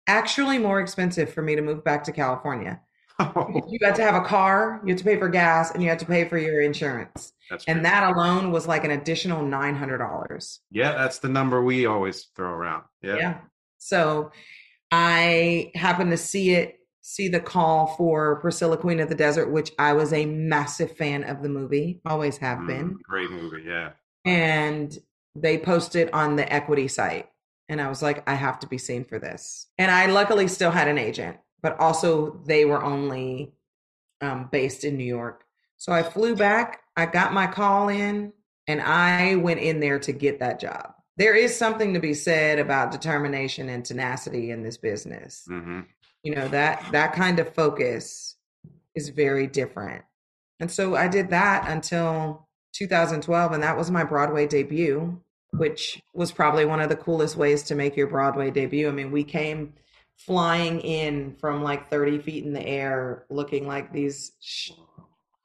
[0.08, 2.82] actually more expensive for me to move back to California.
[3.20, 6.00] You had to have a car, you had to pay for gas, and you had
[6.00, 7.34] to pay for your insurance.
[7.50, 10.60] That's And that alone was like an additional $900.
[10.72, 12.84] yeah, that's the number we always throw around.
[13.02, 13.16] Yeah.
[13.16, 13.38] Yeah.
[13.80, 14.32] So
[14.92, 19.72] I happened to see it, see the call for Priscilla Queen of the Desert, which
[19.80, 22.98] I was a massive fan of the movie, always have Mm, been.
[23.04, 23.64] great movie.
[23.66, 23.92] Yeah.
[24.26, 24.98] And
[25.36, 27.28] they posted on the equity site.
[27.70, 29.68] And I was like, I have to be seen for this.
[29.78, 33.54] And I luckily still had an agent, but also they were only
[34.22, 35.44] um, based in New York.
[35.78, 38.34] So I flew back, I got my call in,
[38.68, 40.94] and I went in there to get that job.
[41.18, 45.44] There is something to be said about determination and tenacity in this business.
[45.48, 45.82] hmm
[46.24, 48.36] You know, that that kind of focus
[48.96, 50.04] is very different.
[50.60, 55.20] And so I did that until 2012 and that was my Broadway debut,
[55.54, 58.88] which was probably one of the coolest ways to make your Broadway debut.
[58.88, 59.74] I mean, we came
[60.18, 64.72] flying in from like 30 feet in the air looking like these sh-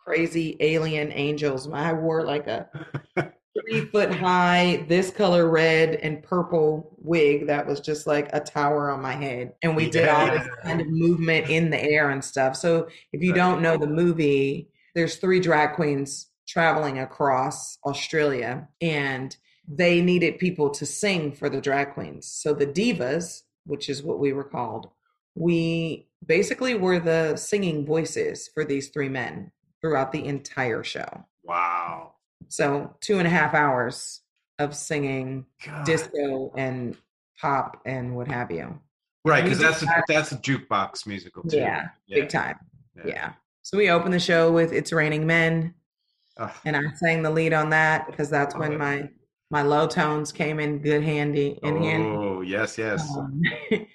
[0.04, 1.68] crazy alien angels.
[1.70, 2.68] I wore like a
[3.61, 8.90] three foot high, this color red and purple wig that was just like a tower
[8.90, 9.52] on my head.
[9.62, 12.56] And we did all this kind of movement in the air and stuff.
[12.56, 19.37] So if you don't know the movie, there's three drag queens traveling across Australia and
[19.68, 22.26] they needed people to sing for the drag queens.
[22.26, 24.88] So the divas, which is what we were called,
[25.35, 31.25] we basically were the singing voices for these three men throughout the entire show.
[31.42, 32.14] Wow.
[32.48, 34.20] So two and a half hours
[34.59, 35.87] of singing God.
[35.87, 36.96] disco and
[37.40, 38.79] pop and what have you.
[39.25, 41.57] right, because that's a, that's a jukebox musical too.
[41.57, 42.59] Yeah, big time.
[42.96, 43.03] Yeah.
[43.07, 43.33] Yeah.
[43.62, 45.75] So we opened the show with "It's Raining Men,"
[46.37, 46.53] Ugh.
[46.64, 49.09] and I sang the lead on that because that's when my
[49.52, 52.08] my low tones came in good handy in handy.
[52.08, 53.06] oh yes, yes.
[53.16, 53.40] Um,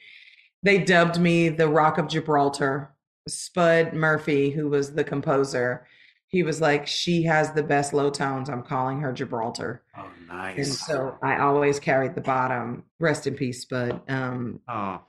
[0.63, 2.93] they dubbed me the Rock of Gibraltar.
[3.27, 5.85] Spud Murphy, who was the composer,
[6.27, 8.49] he was like, "She has the best low tones.
[8.49, 10.57] I'm calling her Gibraltar." oh nice.
[10.57, 12.83] And so I always carried the bottom.
[12.99, 13.99] Rest in peace, Spud.
[14.07, 15.01] Um, oh,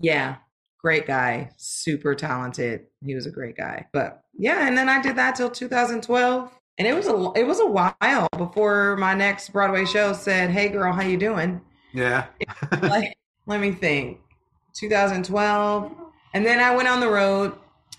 [0.00, 0.36] yeah,
[0.80, 2.86] great guy, super talented.
[3.04, 3.86] He was a great guy.
[3.92, 7.60] But yeah, and then I did that till 2012, and it was a it was
[7.60, 11.60] a while before my next Broadway show said, "Hey, girl, how you doing?"
[11.92, 12.26] yeah.
[12.82, 14.20] like, let me think.
[14.74, 15.92] 2012,
[16.34, 17.54] and then I went on the road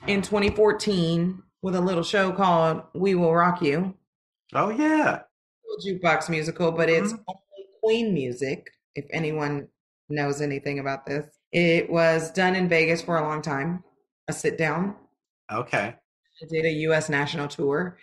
[0.07, 3.93] in 2014 with a little show called "We Will Rock You."
[4.53, 5.21] oh yeah.
[5.67, 7.21] little jukebox musical, but it's mm-hmm.
[7.27, 8.71] only Queen music.
[8.95, 9.67] If anyone
[10.09, 13.83] knows anything about this, it was done in Vegas for a long time.
[14.27, 14.95] a sit down.
[15.51, 15.95] Okay.
[16.41, 17.97] I did a US national tour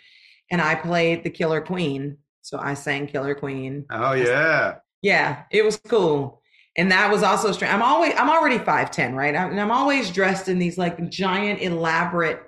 [0.51, 2.19] and I played the Killer Queen.
[2.43, 3.87] So I sang Killer Queen.
[3.91, 4.77] Oh yeah.
[5.03, 6.43] Yeah, it was cool.
[6.77, 7.73] And that was also strange.
[7.73, 9.35] I'm always I'm already 5'10, right?
[9.35, 12.41] I'm, and I'm always dressed in these like giant elaborate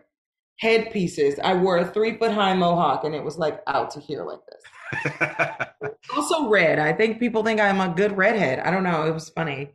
[0.60, 1.38] headpieces.
[1.42, 4.40] I wore a three foot high mohawk and it was like out to here like
[4.48, 4.62] this.
[6.14, 6.78] also red.
[6.78, 8.60] I think people think I'm a good redhead.
[8.60, 9.06] I don't know.
[9.06, 9.70] It was funny.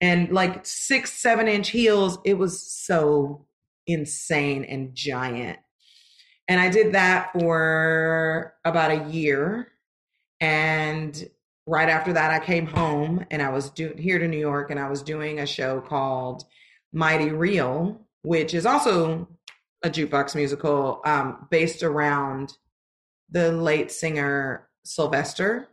[0.00, 2.18] And like six, seven inch heels.
[2.24, 3.46] It was so
[3.86, 5.58] insane and giant.
[6.48, 9.68] And I did that for about a year.
[10.40, 11.28] And
[11.66, 14.80] right after that, I came home and I was do- here to New York and
[14.80, 16.44] I was doing a show called
[16.92, 19.28] Mighty Real, which is also
[19.82, 22.56] a jukebox musical um, based around
[23.30, 25.68] the late singer Sylvester.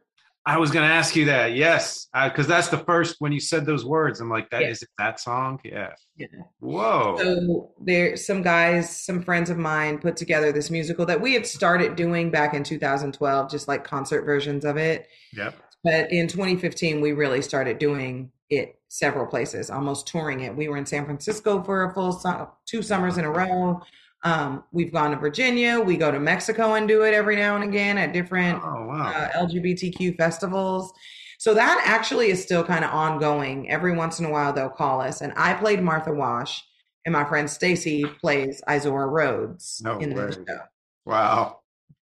[0.48, 1.56] I was going to ask you that.
[1.56, 4.20] Yes, uh, because that's the first when you said those words.
[4.20, 4.68] I'm like, that Yeah.
[4.70, 5.60] is it that song?
[5.64, 5.94] Yeah.
[6.18, 6.28] Yeah.
[6.60, 7.18] Whoa.
[7.20, 11.48] So there, some guys, some friends of mine put together this musical that we had
[11.48, 15.08] started doing back in 2012, just like concert versions of it.
[15.34, 15.56] yep.
[15.84, 20.56] But in 2015, we really started doing it several places, almost touring it.
[20.56, 23.82] We were in San Francisco for a full su- two summers in a row.
[24.26, 25.80] Um, we've gone to Virginia.
[25.80, 29.08] We go to Mexico and do it every now and again at different Oh wow.
[29.16, 30.92] uh, LGBTQ festivals.
[31.38, 33.70] So that actually is still kind of ongoing.
[33.70, 35.22] Every once in a while, they'll call us.
[35.22, 36.64] And I played Martha Wash,
[37.06, 40.26] and my friend Stacy plays Izora Rhodes No in way.
[40.28, 40.60] the show.
[41.06, 41.60] wow.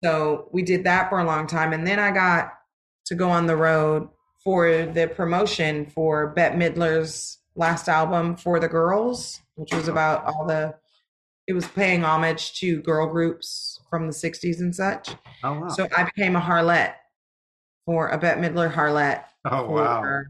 [0.05, 1.73] So we did that for a long time.
[1.73, 2.53] And then I got
[3.07, 4.09] to go on the road
[4.45, 10.45] for the promotion for Bette Midler's last album, For the Girls, which was about all
[10.47, 10.75] the,
[11.51, 15.11] it was paying homage to girl groups from the 60s and such.
[15.43, 15.69] Oh wow.
[15.69, 16.95] So I became a Harlette
[17.85, 19.25] for a Bette Midler Harlette.
[19.47, 20.23] oh wow.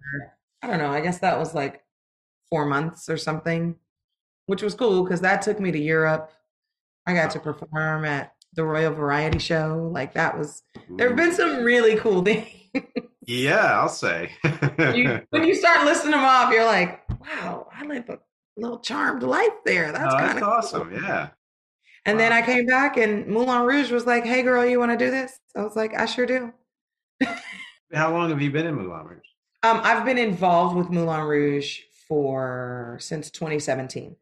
[0.63, 0.91] I don't know.
[0.91, 1.85] I guess that was like
[2.49, 3.77] four months or something,
[4.47, 6.33] which was cool because that took me to Europe.
[7.07, 9.91] I got to perform at the Royal Variety Show.
[9.93, 10.63] Like that was.
[10.97, 12.49] There have been some really cool things.
[13.27, 14.31] Yeah, I'll say.
[14.95, 18.19] you, when you start listing them off, you're like, wow, I live a
[18.57, 19.93] little charmed life there.
[19.93, 20.93] That's Oh, of awesome.
[20.95, 21.31] Yeah.
[22.07, 24.97] And then I came back and Moulin Rouge was like, hey, girl, you want to
[24.97, 25.39] do this?
[25.55, 26.53] I was like, I sure do.
[27.93, 29.19] How long have you been in Moulin Rouge?
[29.63, 34.17] Um, I've been involved with Moulin Rouge for since 2017,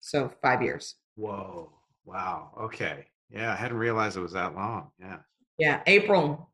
[0.00, 0.94] so five years.
[1.16, 1.72] Whoa.
[2.04, 2.52] Wow.
[2.60, 3.06] Okay.
[3.30, 4.90] Yeah, I hadn't realized it was that long.
[5.00, 5.18] Yeah.
[5.58, 6.50] Yeah, April,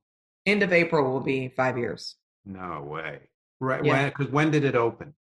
[0.47, 3.19] end of April will be five years No way.
[3.61, 3.85] Right.
[3.85, 3.93] Yeah.
[3.93, 4.09] When?
[4.09, 5.15] Because when did it open?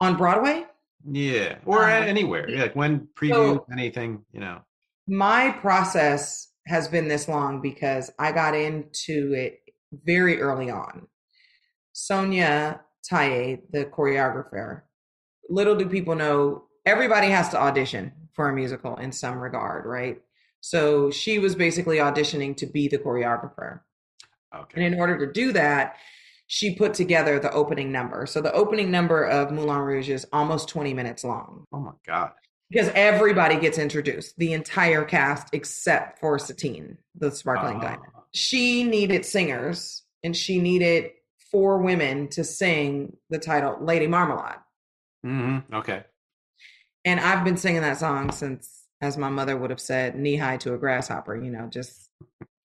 [0.00, 0.66] on Broadway.
[1.06, 1.58] Yeah.
[1.64, 2.48] Or Uh, anywhere.
[2.48, 2.62] Yeah.
[2.62, 4.24] Like when preview anything.
[4.32, 4.60] You know.
[5.06, 9.60] My process has been this long because I got into it
[9.92, 11.06] very early on.
[11.92, 14.82] Sonya Tayeh, the choreographer,
[15.48, 20.20] little do people know, everybody has to audition for a musical in some regard, right?
[20.60, 23.80] So she was basically auditioning to be the choreographer.
[24.54, 24.82] Okay.
[24.82, 25.96] And in order to do that,
[26.54, 28.26] she put together the opening number.
[28.26, 32.30] So the opening number of Moulin Rouge is almost 20 minutes long oh my God.
[32.70, 38.12] because everybody gets introduced, the entire cast except for Satine, the sparkling Uh, diamond.
[38.32, 41.10] She needed singers and she needed
[41.50, 44.60] four women to sing the title Lady Marmalade.
[45.26, 46.04] mhm, Okay.
[47.04, 50.56] And I've been singing that song since, as my mother would have said, knee high
[50.58, 52.10] to a grasshopper, you know, just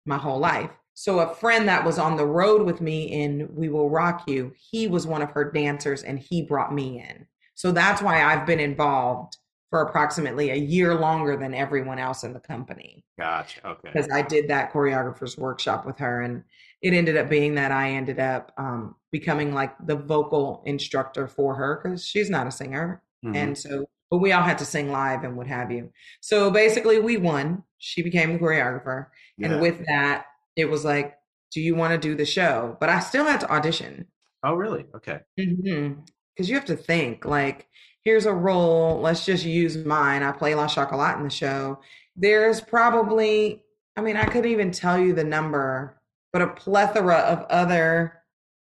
[0.05, 0.69] my whole life.
[0.99, 4.51] So a friend that was on the road with me in We Will Rock You,
[4.57, 7.25] he was one of her dancers and he brought me in.
[7.55, 9.37] So that's why I've been involved
[9.69, 13.65] for approximately a year longer than everyone else in the company Gotcha.
[13.65, 13.91] Okay.
[13.93, 16.43] because I did that choreographer's workshop with her, and
[16.81, 21.55] it ended up being that I ended up um, becoming like the vocal instructor for
[21.55, 23.35] her because she's not a singer, Mhm.
[23.37, 25.93] and so but we all had to sing live and what have you.
[26.19, 27.63] So basically, we won.
[27.77, 29.05] She became the choreographer,
[29.37, 29.51] Yeah.
[29.51, 30.25] and with that,
[30.59, 31.17] it was like,
[31.51, 34.07] "Do you want to do the show?" But I still had to audition
[34.43, 34.85] oh, really?
[34.95, 35.19] Okay.
[35.39, 36.01] Mm-hmm.
[36.35, 37.67] because you have to think like
[38.05, 41.79] here's a role let's just use mine i play la chocolat in the show
[42.15, 43.61] there's probably
[43.97, 46.01] i mean i couldn't even tell you the number
[46.31, 48.13] but a plethora of other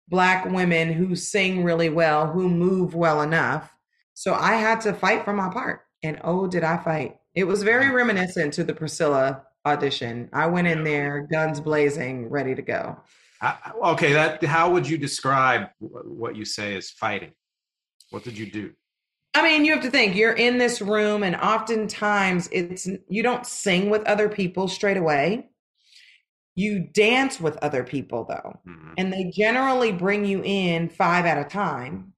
[0.08, 3.72] black women who sing really well who move well enough
[4.14, 7.62] so i had to fight for my part and oh did i fight it was
[7.62, 12.96] very reminiscent to the priscilla audition i went in there guns blazing ready to go
[13.44, 14.12] I- okay.
[14.12, 14.44] That.
[14.44, 17.32] How would you describe what you say is fighting?
[18.10, 18.70] What did you do?
[19.34, 23.44] I mean, you have to think you're in this room, and oftentimes it's you don't
[23.44, 25.48] sing with other people straight away.
[26.54, 28.94] You dance with other people though, Mhm.
[28.96, 32.12] and they generally bring you in five at a time,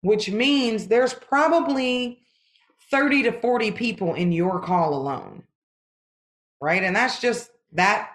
[0.00, 2.22] which means there's probably
[2.90, 5.42] 30 to 40 people in your call alone.
[6.60, 6.82] Right.
[6.82, 8.10] And that's just that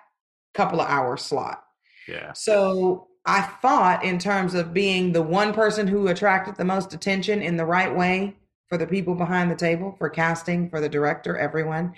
[0.54, 1.64] couple of hour slot.
[2.08, 2.34] Yeah.
[2.34, 7.41] So I thought, in terms of being the one person who attracted the most attention
[7.41, 8.36] in the right way
[8.70, 11.93] for the people behind the table, for casting, for the director, everyone,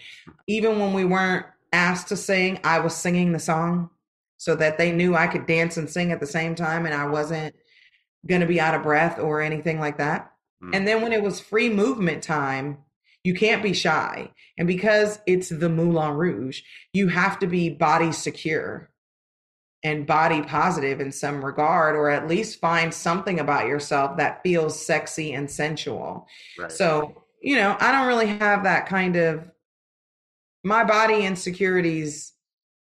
[0.48, 3.90] even when we weren't asked to sing, I was singing the song
[4.38, 7.08] so that they knew I could dance and sing at the same time and I
[7.08, 7.56] wasn't
[8.26, 10.32] going to be out of breath or anything like that.
[10.64, 10.76] Mm.
[10.76, 12.78] And then when it was free movement time,
[13.28, 14.32] you can't be shy.
[14.58, 16.62] And because it's the Moulin Rouge,
[16.94, 18.90] you have to be body secure
[19.84, 24.82] and body positive in some regard, or at least find something about yourself that feels
[24.82, 26.26] sexy and sensual.
[26.58, 26.72] Right.
[26.72, 29.52] So, you know, I don't really have that kind of
[30.64, 32.32] my body insecurities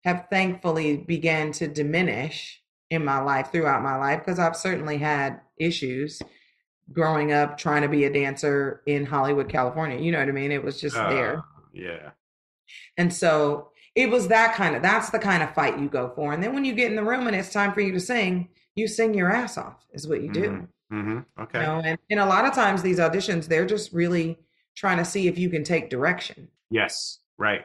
[0.05, 5.41] have thankfully began to diminish in my life throughout my life because I've certainly had
[5.59, 6.23] issues
[6.93, 9.99] growing up trying to be a dancer in Hollywood, California.
[9.99, 10.53] You know what I mean?
[10.53, 11.43] It was just uh, there.
[11.73, 12.11] Yeah.
[12.97, 16.33] And so it was that kind of that's the kind of fight you go for.
[16.33, 18.49] And then when you get in the room and it's time for you to sing,
[18.75, 20.43] you sing your ass off is what you do.
[20.43, 20.99] Mm-hmm.
[20.99, 21.43] Mm-hmm.
[21.43, 21.61] Okay.
[21.61, 24.39] You know, and, and a lot of times these auditions, they're just really
[24.77, 26.49] trying to see if you can take direction.
[26.71, 27.19] Yes.
[27.39, 27.65] Right.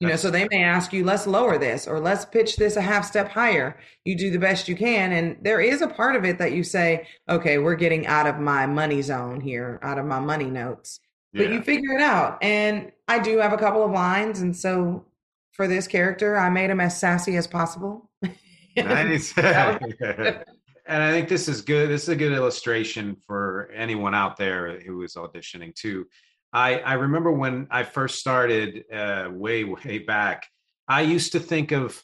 [0.00, 2.82] You know, so they may ask you, let's lower this or let's pitch this a
[2.82, 3.78] half step higher.
[4.04, 5.12] You do the best you can.
[5.12, 8.38] And there is a part of it that you say, okay, we're getting out of
[8.38, 11.00] my money zone here, out of my money notes.
[11.32, 11.44] Yeah.
[11.44, 12.36] But you figure it out.
[12.42, 14.40] And I do have a couple of lines.
[14.40, 15.06] And so
[15.52, 18.10] for this character, I made him as sassy as possible.
[18.76, 19.32] nice.
[19.38, 20.44] and
[20.88, 21.88] I think this is good.
[21.88, 26.06] This is a good illustration for anyone out there who is auditioning too.
[26.52, 30.46] I, I remember when I first started uh, way, way back,
[30.88, 32.02] I used to think of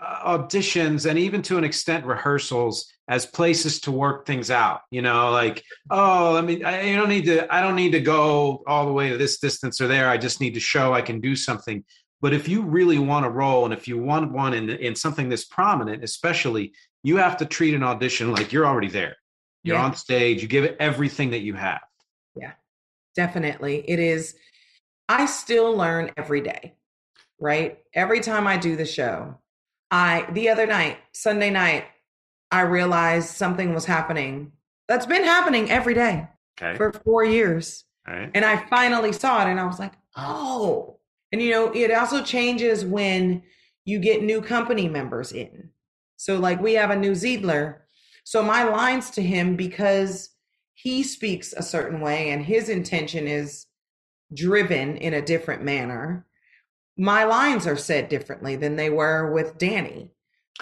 [0.00, 5.02] uh, auditions and even to an extent rehearsals as places to work things out you
[5.02, 8.86] know like oh i mean I, don't need to i don't need to go all
[8.86, 11.36] the way to this distance or there i just need to show i can do
[11.36, 11.84] something.
[12.22, 15.28] But if you really want a role and if you want one in, in something
[15.28, 16.72] this prominent especially
[17.02, 19.16] you have to treat an audition like you're already there.
[19.64, 19.84] You're yeah.
[19.84, 21.80] on stage you give it everything that you have
[23.20, 23.84] definitely.
[23.86, 24.34] It is,
[25.08, 26.74] I still learn every day,
[27.38, 27.78] right?
[27.92, 29.36] Every time I do the show,
[29.90, 31.84] I, the other night, Sunday night,
[32.50, 34.52] I realized something was happening
[34.88, 36.26] that's been happening every day
[36.60, 36.76] okay.
[36.76, 37.84] for four years.
[38.08, 38.30] Right.
[38.34, 40.98] And I finally saw it and I was like, oh.
[41.30, 43.42] And you know, it also changes when
[43.84, 45.70] you get new company members in.
[46.16, 47.80] So, like, we have a new Zidler.
[48.24, 50.30] So, my lines to him, because
[50.82, 53.66] he speaks a certain way and his intention is
[54.32, 56.26] driven in a different manner,
[56.96, 60.10] my lines are said differently than they were with Danny.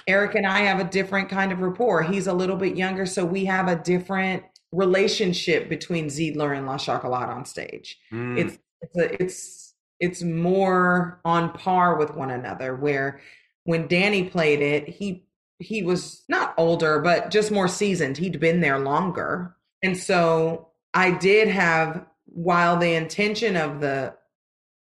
[0.06, 2.02] Eric and I have a different kind of rapport.
[2.02, 6.78] He's a little bit younger, so we have a different relationship between Zidler and La
[6.78, 7.98] Chocolat on stage.
[8.12, 8.38] Mm.
[8.38, 12.76] It's it's a, it's it's more on par with one another.
[12.76, 13.20] Where
[13.64, 15.26] when Danny played it, he
[15.58, 18.18] he was not older, but just more seasoned.
[18.18, 19.56] He'd been there longer.
[19.82, 24.14] And so I did have, while the intention of the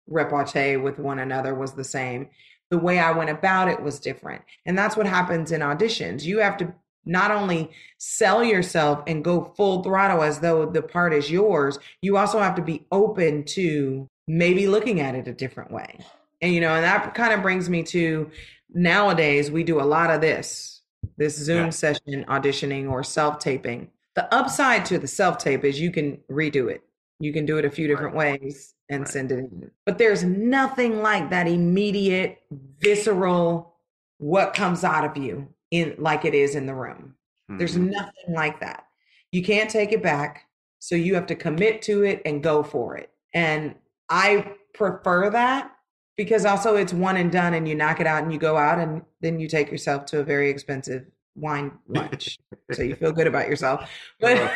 [0.06, 2.28] repartee with one another was the same,
[2.70, 4.42] the way I went about it was different.
[4.66, 6.24] And that's what happens in auditions.
[6.24, 6.74] You have to
[7.06, 12.16] not only sell yourself and go full throttle as though the part is yours, you
[12.16, 15.98] also have to be open to maybe looking at it a different way.
[16.40, 18.30] And, you know, and that kind of brings me to
[18.72, 20.82] nowadays, we do a lot of this,
[21.16, 21.70] this Zoom yeah.
[21.70, 23.90] session auditioning or self taping.
[24.14, 26.82] The upside to the self tape is you can redo it.
[27.20, 28.40] You can do it a few different right.
[28.40, 29.08] ways and right.
[29.08, 29.70] send it in.
[29.86, 32.42] But there's nothing like that immediate,
[32.78, 33.74] visceral,
[34.18, 37.14] what comes out of you in like it is in the room.
[37.50, 37.58] Mm-hmm.
[37.58, 38.86] There's nothing like that.
[39.32, 40.46] You can't take it back.
[40.78, 43.10] So you have to commit to it and go for it.
[43.32, 43.74] And
[44.08, 45.72] I prefer that
[46.16, 48.78] because also it's one and done and you knock it out and you go out
[48.78, 52.38] and then you take yourself to a very expensive wine lunch.
[52.72, 53.88] so you feel good about yourself.
[54.20, 54.52] But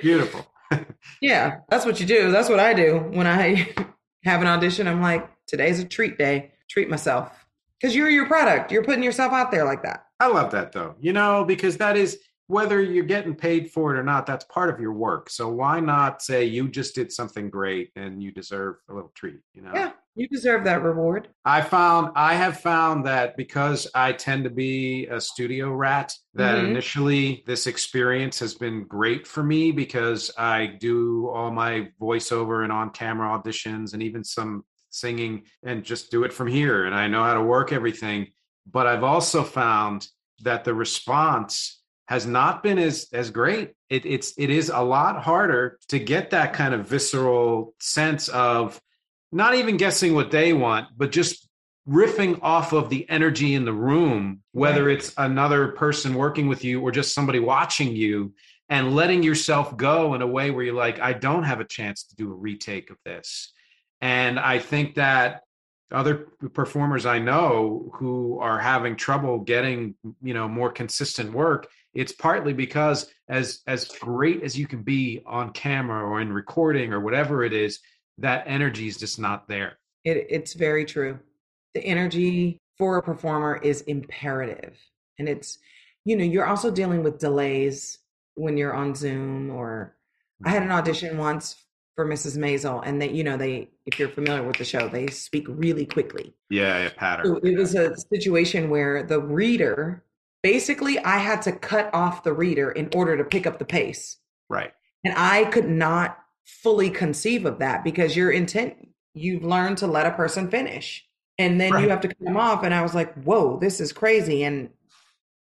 [0.00, 0.46] beautiful.
[1.20, 2.30] yeah, that's what you do.
[2.30, 3.74] That's what I do when I
[4.24, 4.88] have an audition.
[4.88, 6.52] I'm like, today's a treat day.
[6.68, 7.46] Treat myself.
[7.80, 8.72] Because you're your product.
[8.72, 10.06] You're putting yourself out there like that.
[10.20, 10.94] I love that though.
[11.00, 14.70] You know, because that is whether you're getting paid for it or not, that's part
[14.70, 15.30] of your work.
[15.30, 19.40] So why not say you just did something great and you deserve a little treat,
[19.54, 19.72] you know?
[19.74, 19.92] Yeah.
[20.16, 21.28] You deserve that reward.
[21.44, 26.56] I found I have found that because I tend to be a studio rat, that
[26.56, 26.66] mm-hmm.
[26.66, 32.72] initially this experience has been great for me because I do all my voiceover and
[32.72, 37.08] on camera auditions and even some singing and just do it from here and I
[37.08, 38.28] know how to work everything.
[38.70, 40.06] But I've also found
[40.42, 43.72] that the response has not been as as great.
[43.88, 48.80] It, it's it is a lot harder to get that kind of visceral sense of
[49.34, 51.48] not even guessing what they want, but just
[51.88, 54.96] riffing off of the energy in the room, whether Right.
[54.96, 58.32] it's another person working with you or just somebody watching you,
[58.70, 62.04] and letting yourself go in a way where you're like, I don't have a chance
[62.04, 63.52] to do a retake of this.
[64.00, 65.42] And I think that
[65.92, 72.12] other performers I know who are having trouble getting, you know, more consistent work, it's
[72.12, 77.00] partly because as as great as you can be on camera or in recording or
[77.00, 77.80] whatever it is,
[78.18, 79.78] that energy is just not there.
[80.04, 81.18] It, it's very true.
[81.74, 84.78] The energy for a performer is imperative.
[85.18, 85.58] And it's,
[86.04, 87.98] you know, you're also dealing with delays
[88.34, 89.96] when you're on Zoom or
[90.44, 90.78] I had an mm-hmm.
[90.78, 91.56] audition once
[91.94, 92.36] for Mrs.
[92.36, 95.86] Maisel and they, you know, they, if you're familiar with the show, they speak really
[95.86, 96.34] quickly.
[96.50, 97.26] Yeah, yeah, pattern.
[97.26, 100.04] So it was a situation where the reader,
[100.42, 104.18] basically I had to cut off the reader in order to pick up the pace.
[104.50, 104.72] Right.
[105.04, 108.74] And I could not fully conceive of that because your intent,
[109.14, 111.06] you've learned to let a person finish.
[111.38, 111.82] And then Right.
[111.84, 112.62] you have to cut them off.
[112.62, 114.44] And I was like, whoa, this is crazy.
[114.44, 114.70] And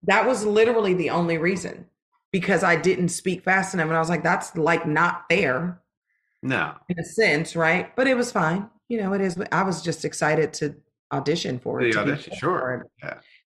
[0.04, 1.86] that was literally the only reason
[2.32, 3.88] because I didn't speak fast enough.
[3.88, 5.80] And I was like, that's like not fair
[6.41, 6.74] No.
[6.89, 7.95] in a sense, right?
[7.95, 8.70] But it was fine.
[8.89, 9.38] You know, it is.
[9.51, 10.76] I was just excited to
[11.12, 11.95] audition for it.
[11.95, 12.60] Audition, sure.
[12.60, 12.91] for it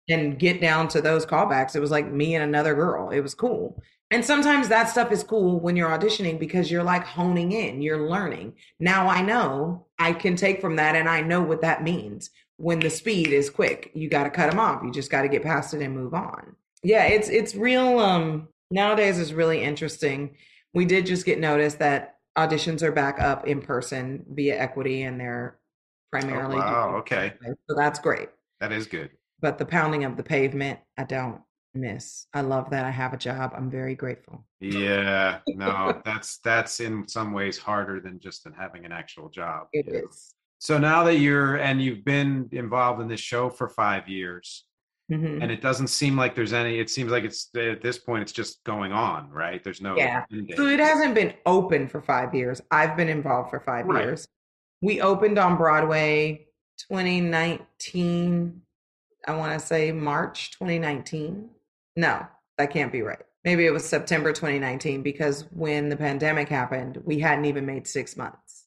[0.09, 0.15] Yeah.
[0.15, 1.75] and get down to those callbacks.
[1.75, 3.11] It was like me and another girl.
[3.11, 3.81] It was cool.
[4.11, 8.09] And sometimes that stuff is cool when you're auditioning because you're like honing in, you're
[8.09, 8.53] learning.
[8.79, 12.29] Now I know I can take from that and I know what that means.
[12.57, 14.83] When the speed is quick, you got to cut them off.
[14.83, 16.55] You just got to get past it and move on.
[16.83, 20.35] Yeah, it's it's real um nowadays is really interesting.
[20.73, 25.19] We did just get notice that auditions are back up in person via equity and
[25.19, 25.57] they're
[26.13, 26.95] Oh, primarily wow.
[26.97, 27.31] Okay.
[27.69, 28.27] So that's great
[28.59, 29.11] That is good.
[29.39, 31.41] but the pounding of the pavement, I don't
[31.73, 32.27] miss.
[32.33, 33.53] I love that I have a job.
[33.55, 34.45] I'm very grateful.
[34.59, 35.39] Yeah.
[35.47, 39.67] No, that's that's in some ways harder than just than having an actual job.
[39.73, 40.33] It is.
[40.59, 44.65] So now that you're and you've been involved in this show for five years,
[45.11, 45.41] Mhm.
[45.41, 46.79] and it doesn't seem like there's any.
[46.79, 49.61] It seems like it's at this point it's just going on, right?
[49.63, 49.95] There's no.
[49.97, 50.23] Yeah.
[50.55, 52.61] So it hasn't been open for five years.
[52.71, 54.05] I've been involved for five Right.
[54.05, 54.27] years.
[54.81, 56.47] We opened on Broadway
[56.89, 58.61] 2019.
[59.27, 61.49] I want to say March 2019.
[61.95, 62.25] No,
[62.57, 63.21] that can't be right.
[63.43, 68.15] Maybe it was September 2019 because when the pandemic happened, we hadn't even made six
[68.15, 68.65] months.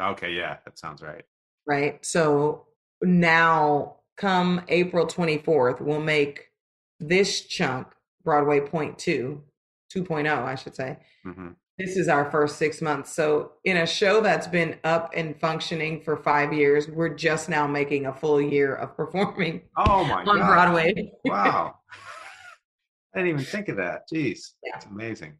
[0.00, 1.24] Okay, yeah, that sounds right.
[1.66, 2.04] right?
[2.04, 2.66] So
[3.02, 6.48] now, come April 24th, we'll make
[7.00, 7.88] this chunk
[8.24, 9.42] Broadway Point 2,
[9.94, 10.98] 2.0, I should say.
[11.24, 11.48] hmm
[11.78, 13.12] This is our first six months.
[13.14, 17.66] So, in a show that's been up and functioning for five years, we're just now
[17.66, 20.28] making a full year of performing Oh my god.
[20.28, 20.46] on god!
[20.46, 21.12] Broadway.
[21.24, 21.74] Wow,
[23.14, 24.02] I didn't even think of that.
[24.12, 24.76] Jeez, Yeah.
[24.76, 25.34] it's amazing.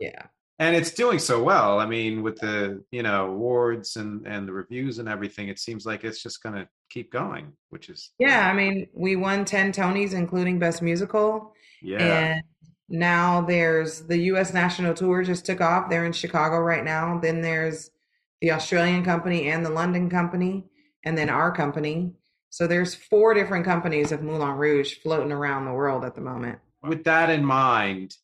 [0.00, 0.26] yeah.
[0.60, 4.52] and it's doing so well i mean with the you know awards and and the
[4.52, 8.48] reviews and everything it seems like it's just going to keep going which is Yeah.
[8.50, 11.52] I mean, we won 10 Tonys, including Best Musical.
[11.82, 12.42] yeah And
[12.88, 15.90] now there's the US National Tour just took off.
[15.90, 17.18] They're in Chicago right now.
[17.20, 17.90] Then there's
[18.40, 20.64] the Australian company and the London company,
[21.04, 22.14] and then our company.
[22.50, 26.58] So there's four different companies of Moulin Rouge floating around the world at the moment.
[26.82, 28.14] With that in mind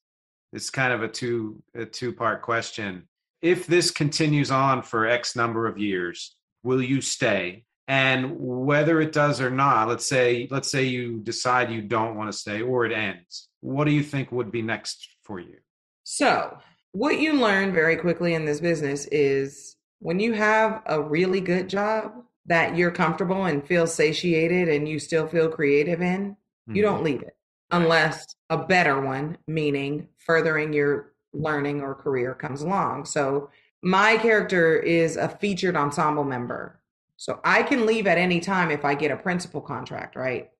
[0.53, 3.09] it's kind of a two a two part question.
[3.43, 7.65] If this continues on for x number of years will you stay?
[7.89, 12.31] And whether it does or not let's say let's say you decide you don't want
[12.33, 15.57] to stay or it ends what do you think would be next for you?
[16.05, 16.59] So,
[16.93, 21.69] what you learn very quickly in this business is when you have a really good
[21.69, 22.13] job
[22.47, 26.37] that you're comfortable and feel satiated and you still feel creative in,
[26.69, 26.87] you Mhm.
[26.87, 27.35] don't leave it
[27.71, 33.05] unless a better one, meaning furthering your learning or career, comes along.
[33.07, 33.51] So,
[33.83, 36.81] my character is a featured ensemble member.
[37.17, 40.51] So, I can leave at any time if I get a principal contract, right?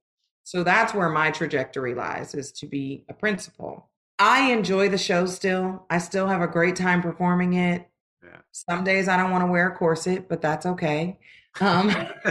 [0.43, 3.91] So, that's where my trajectory lies is to be a principal.
[4.19, 5.87] I enjoy the show still.
[5.91, 7.89] I still have a great time performing it.
[8.23, 8.39] Yeah.
[8.53, 11.19] Some days I don't want to wear a corset, but that's okay.
[11.61, 11.89] Um,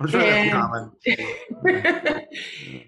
[0.00, 0.98] We're sure that's
[1.64, 2.26] And-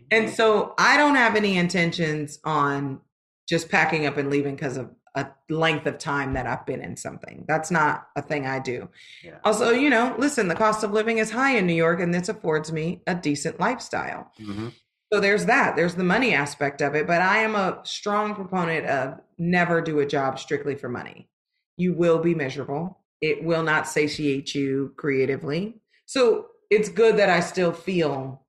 [0.10, 3.00] and so I don't have any intentions on
[3.48, 6.96] just packing up and leaving because of a length of time that I've been in
[6.96, 7.44] something.
[7.48, 8.88] That's not a thing I do.
[9.24, 9.38] Yeah.
[9.44, 12.28] Also, you know, listen, the cost of living is high in New York and this
[12.28, 14.30] affords me a decent lifestyle.
[14.40, 14.72] Mhm.
[15.12, 15.74] So there's that.
[15.74, 19.98] There's the money aspect of it, but I am a strong proponent of never do
[19.98, 21.28] a job strictly for money.
[21.76, 22.99] You will be miserable.
[23.20, 25.80] It will not satiate you creatively.
[26.06, 28.46] So it's good that I still feel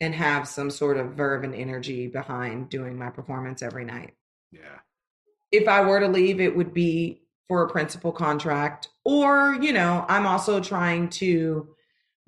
[0.00, 4.14] and have some sort of verve and energy behind doing my performance every night.
[4.50, 4.78] Yeah.
[5.52, 10.04] If I were to leave, it would be for a principal contract, or, you know,
[10.08, 11.68] I'm also trying to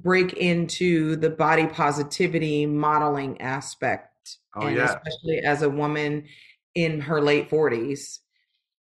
[0.01, 4.39] break into the body positivity modeling aspect.
[4.55, 4.85] Oh, and yeah.
[4.85, 6.27] especially as a woman
[6.75, 8.19] in her late 40s,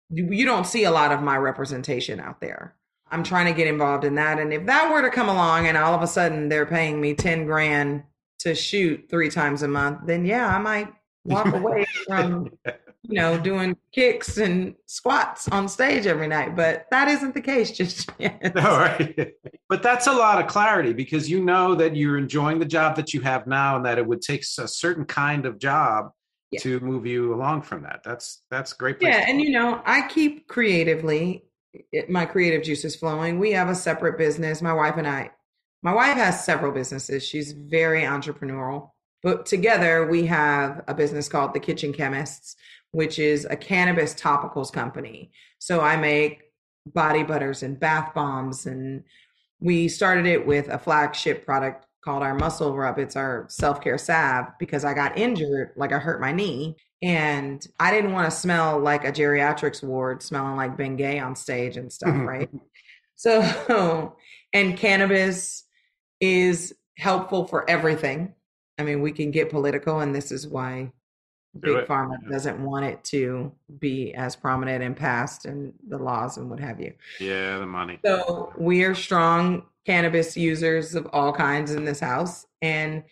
[0.10, 2.76] you, you don't see a lot of my representation out there.
[3.12, 4.40] I'm trying to get involved in that.
[4.40, 7.14] And if that were to come along and all of a sudden they're paying me
[7.14, 8.04] 10 grand
[8.40, 10.94] to shoot three times a month, then yeah, I might
[11.26, 16.56] walk away from, you know, doing kicks and squats on stage every night.
[16.56, 18.42] But that isn't the case just yet.
[18.58, 19.34] All right.
[19.70, 23.14] But that's a lot of clarity because you know that you're enjoying the job that
[23.14, 26.12] you have now and that it would take a certain kind of job
[26.52, 26.60] Yeah.
[26.62, 28.02] to move you along from that.
[28.04, 28.98] That's that's great.
[29.02, 31.44] Yeah, and you know, I keep creatively
[31.92, 33.40] it, my creative juices flowing.
[33.40, 35.32] We have a separate business, my wife and I.
[35.84, 37.24] My wife has several businesses.
[37.24, 38.92] She's very entrepreneurial.
[39.24, 42.56] But together we have a business called The Kitchen Chemists,
[42.92, 45.32] which is a cannabis topicals company.
[45.60, 46.44] So I make
[46.86, 49.04] body butters and bath bombs and
[49.60, 53.00] we started it with a flagship product called our muscle rub.
[53.00, 57.92] It's our self-care salve because I got injured, like I hurt my knee and I
[57.92, 62.16] didn't want to smell like a geriatrics ward smelling like Bengay on stage and stuff,
[62.16, 62.50] right?
[63.16, 64.16] So,
[64.54, 65.66] and cannabis
[66.20, 68.34] is helpful for everything.
[68.80, 70.92] I mean, we can get political, and this is why
[71.60, 71.88] Do Big it.
[71.88, 72.30] Pharma Yeah.
[72.30, 76.80] doesn't want it to be as prominent and passed and the laws and what have
[76.80, 76.94] you.
[77.20, 78.00] Yeah, the money.
[78.06, 82.46] So we are strong cannabis users of all kinds in this house.
[82.62, 83.04] And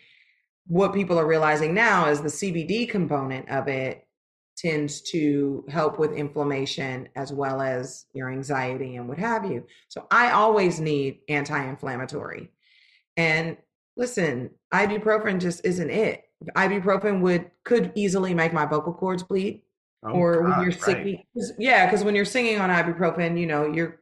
[0.68, 4.06] what people are realizing now is the CBD component of it
[4.56, 9.66] tends to help with inflammation as well as your anxiety and what have you.
[9.88, 12.50] So I always need anti-inflammatory.
[13.16, 13.58] And
[13.96, 16.22] listen, ibuprofen just isn't it.
[16.56, 19.62] Ibuprofen would could easily make my vocal cords bleed
[20.02, 20.82] Oh, or when God, you're right.
[20.82, 24.00] singing 'cause- yeah because when you're singing on ibuprofen you know your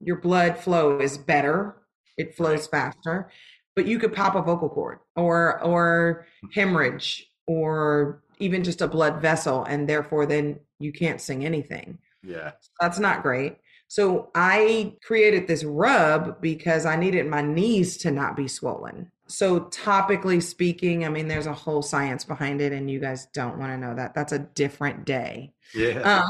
[0.00, 1.76] your blood flow is better
[2.16, 3.30] it flows faster
[3.76, 9.20] but you could pop a vocal cord or or hemorrhage or even just a blood
[9.22, 12.52] vessel and therefore then you can't sing anything Yeah.
[12.80, 13.56] that's not great
[13.88, 19.60] so i created this rub because i needed my knees to not be swollen so
[19.60, 23.72] topically speaking i mean there's a whole science behind it and you guys don't want
[23.72, 26.22] to know that that's a different day Yeah.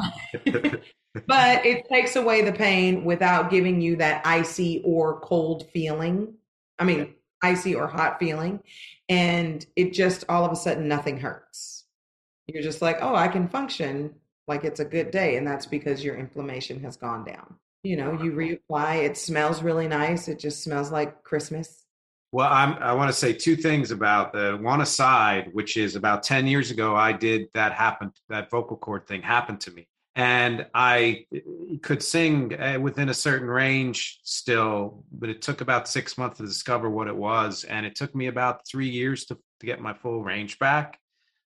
[0.44, 0.52] um,
[1.26, 6.34] but it takes away the pain without giving you that icy or cold feeling.
[6.78, 7.14] I mean,
[7.44, 8.60] icy or hot feeling.
[9.08, 11.84] And it just all of a sudden nothing hurts.
[12.46, 14.14] You're just like, oh, I can function
[14.46, 15.36] like it's a good day.
[15.36, 17.56] And that's because your inflammation has gone down.
[17.82, 20.28] You know, you reapply, it smells really nice.
[20.28, 21.84] It just smells like Christmas.
[22.32, 26.22] Well, I'm, I want to say two things about the one aside, which is about
[26.22, 29.86] 10 years ago, I did that happen, that vocal cord thing happened to me.
[30.16, 31.26] And I
[31.82, 36.46] could sing uh, within a certain range still, but it took about six months to
[36.46, 37.64] discover what it was.
[37.64, 41.00] And it took me about three years to, to get my full range back.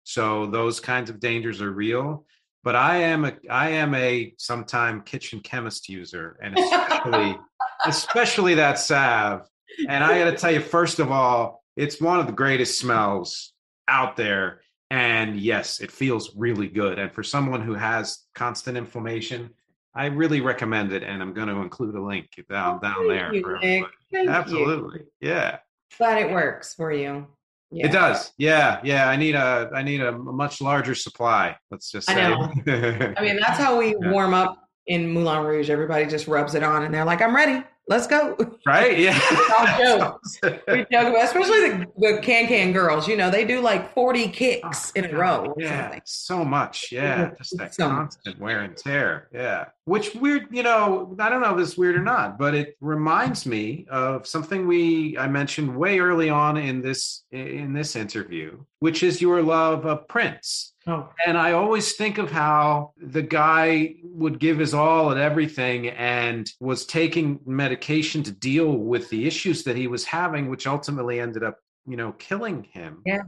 [0.05, 2.27] So those kinds of dangers are real.
[2.63, 7.39] But I am a I am a sometime kitchen chemist user, and especially
[7.87, 9.49] especially that salve.
[9.89, 13.53] And I got to tell you, first of all, it's one of the greatest smells
[13.87, 14.61] out there.
[14.91, 16.99] And yes, it feels really good.
[16.99, 19.51] And for someone who has constant inflammation,
[19.95, 21.03] I really recommend it.
[21.03, 23.35] And I'm going to include a link down oh, down Thank there.
[23.35, 23.85] you, everybody.
[24.11, 24.29] You.
[24.31, 25.59] Absolutely, yeah,
[25.97, 27.27] Glad it works for you.
[27.71, 27.87] Yeah.
[27.87, 28.33] it does.
[28.39, 29.09] Yeah, yeah.
[29.11, 31.57] I need a I need a much larger supply.
[31.71, 32.29] Let's just I say.
[32.31, 32.53] know.
[33.19, 34.11] I mean, that's how we Yeah.
[34.11, 35.69] warm up in Moulin Rouge.
[35.69, 37.63] Everybody just rubs it on and they're like, I'm ready.
[37.89, 38.37] Let's go.
[38.67, 38.99] right?
[38.99, 39.19] Yeah.
[39.59, 40.39] all jokes.
[40.43, 44.29] We joke about, especially the, the can can girls, you know, they do like 40
[44.29, 45.55] kicks in a row.
[45.57, 46.03] Yeah, something.
[46.05, 46.93] so much.
[46.93, 47.97] Yeah, just that so much.
[47.97, 49.29] constant wear and tear.
[49.33, 52.77] Yeah, which weird, you know, I don't know if it's weird or not, but it
[52.81, 58.59] reminds me of something we I mentioned way early on in this in this interview,
[58.81, 60.75] which is your love of Prince.
[60.89, 65.89] Oh, And I always think of how the guy would give his all at everything
[65.89, 71.21] and was taking medication to deal with the issues that he was having, which ultimately
[71.21, 73.03] ended up, you know, killing him.
[73.05, 73.25] Yeah.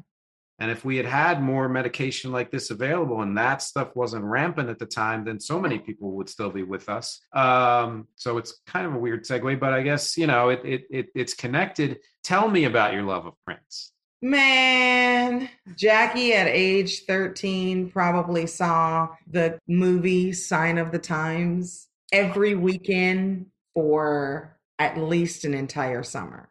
[0.58, 4.70] And if we had had more medication like this available and that stuff wasn't rampant
[4.70, 7.20] at the time, then so many people would still be with us.
[7.34, 10.82] Um, so it's kind of a weird segue, but I guess, you know, it, it,
[10.90, 11.98] it it's connected.
[12.24, 13.92] Tell me about your love of Prince.
[14.22, 15.48] Man.
[15.76, 24.56] Jackie at age 13 probably saw the movie Sign of the Times every weekend for
[24.78, 26.48] at least an entire summer.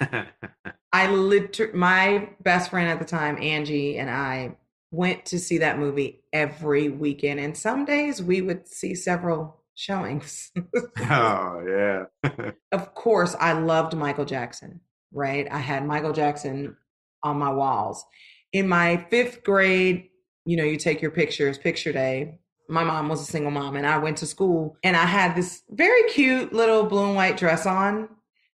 [0.92, 4.56] I literally, my best friend at the time, Angie, and I
[4.90, 7.40] went to see that movie every weekend.
[7.40, 10.50] And some days we would see several showings.
[11.10, 12.50] oh, yeah.
[12.72, 14.80] of course, I loved Michael Jackson,
[15.12, 15.46] right?
[15.50, 16.76] I had Michael Jackson
[17.22, 18.04] on my walls.
[18.52, 20.08] In my fifth grade,
[20.44, 22.38] you know, you take your pictures, picture day.
[22.68, 25.62] My mom was a single mom, and I went to school, and I had this
[25.70, 28.08] very cute little blue and white dress on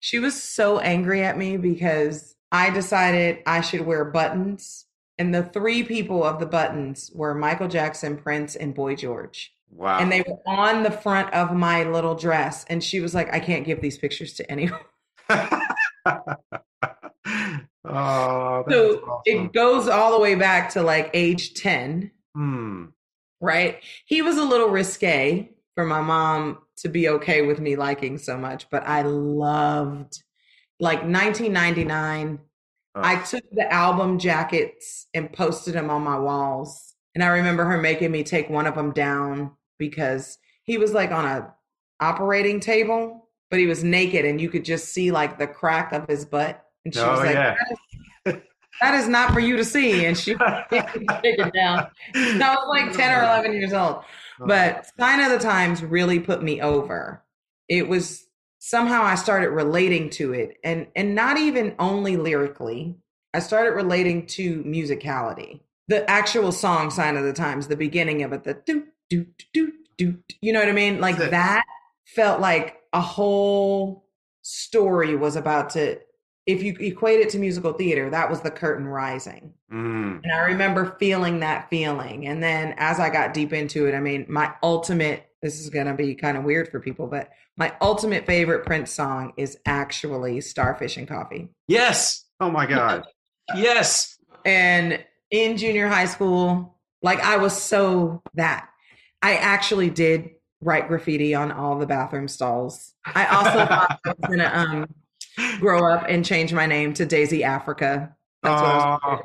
[0.06, 4.86] she was so angry at me because I decided I should wear buttons.
[5.18, 9.52] And the three people of the buttons were Michael Jackson, Prince, and Boy George.
[9.70, 9.98] Wow.
[9.98, 12.64] And they were on the front of my little dress.
[12.68, 14.78] And she was like, I can't give these pictures to anyone.
[17.88, 19.22] oh, so awesome.
[19.24, 22.10] it goes all the way back to like age 10.
[22.34, 22.86] Hmm.
[23.40, 23.82] Right.
[24.06, 28.36] He was a little risque for my mom to be okay with me liking so
[28.36, 30.22] much, but I loved
[30.80, 32.38] like 1999.
[32.94, 33.00] Oh.
[33.02, 36.94] I took the album jackets and posted them on my walls.
[37.14, 41.12] And I remember her making me take one of them down because he was like
[41.12, 41.54] on a
[42.00, 46.08] operating table, but he was naked and you could just see like the crack of
[46.08, 46.62] his butt.
[46.86, 47.56] And she oh, was like, yeah.
[48.24, 48.42] that, is,
[48.80, 50.06] that is not for you to see.
[50.06, 50.36] And she
[50.70, 51.88] it down.
[52.14, 54.04] I was like 10 or 11 years old.
[54.38, 57.24] But Sign of the Times really put me over.
[57.68, 58.24] It was
[58.60, 62.96] somehow I started relating to it and and not even only lyrically.
[63.34, 65.60] I started relating to musicality.
[65.88, 69.72] The actual song Sign of the Times, the beginning of it, the do do do
[69.98, 71.00] do, you know what I mean?
[71.00, 71.64] Like that
[72.04, 74.06] felt like a whole
[74.42, 75.98] story was about to
[76.46, 79.52] if you equate it to musical theater, that was the curtain rising.
[79.72, 80.20] Mm.
[80.22, 82.28] And I remember feeling that feeling.
[82.28, 85.86] And then as I got deep into it, I mean, my ultimate, this is going
[85.86, 90.40] to be kind of weird for people, but my ultimate favorite Prince song is actually
[90.40, 91.48] Starfish and Coffee.
[91.66, 92.24] Yes.
[92.38, 93.04] Oh my God.
[93.56, 94.16] yes.
[94.44, 98.68] And in junior high school, like I was so that.
[99.20, 100.30] I actually did
[100.60, 102.94] write graffiti on all the bathroom stalls.
[103.04, 104.86] I also thought I was going to, um,
[105.60, 108.14] grow up and change my name to Daisy Africa.
[108.42, 109.22] That's oh,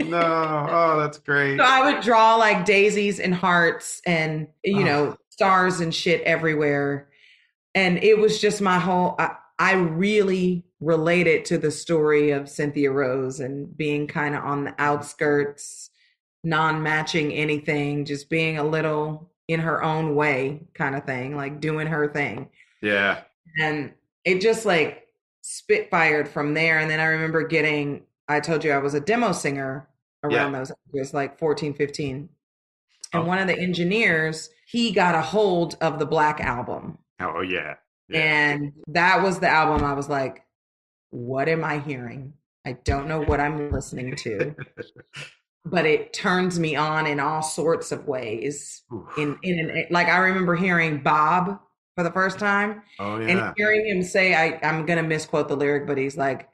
[0.00, 0.66] no.
[0.70, 1.58] Oh, that's great.
[1.58, 4.84] So I would draw like daisies and hearts and, you oh.
[4.84, 7.08] know, stars and shit everywhere.
[7.74, 12.92] And it was just my whole, I, I really related to the story of Cynthia
[12.92, 15.90] Rose and being kind of on the outskirts,
[16.42, 21.60] non matching anything, just being a little in her own way kind of thing, like
[21.60, 22.48] doing her thing.
[22.82, 23.20] Yeah.
[23.60, 23.92] And
[24.24, 25.03] it just like
[25.44, 26.78] spitfired from there.
[26.78, 29.86] And then I remember getting, I told you I was a demo singer
[30.22, 30.58] around yeah.
[30.58, 32.28] those years, like 14, 15.
[33.12, 33.26] And oh.
[33.26, 36.96] one of the engineers, he got a hold of the Black album.
[37.20, 37.74] Oh, yeah.
[38.08, 38.20] yeah.
[38.20, 40.44] And that was the album I was like,
[41.10, 42.32] what am I hearing?
[42.66, 44.56] I don't know what I'm listening to.
[45.66, 48.82] but it turns me on in all sorts of ways.
[49.18, 51.60] In in an, like I remember hearing Bob
[51.94, 52.82] for the first time.
[52.98, 53.28] Oh, yeah.
[53.28, 56.48] And hearing him say, I, I'm going to misquote the lyric, but he's like,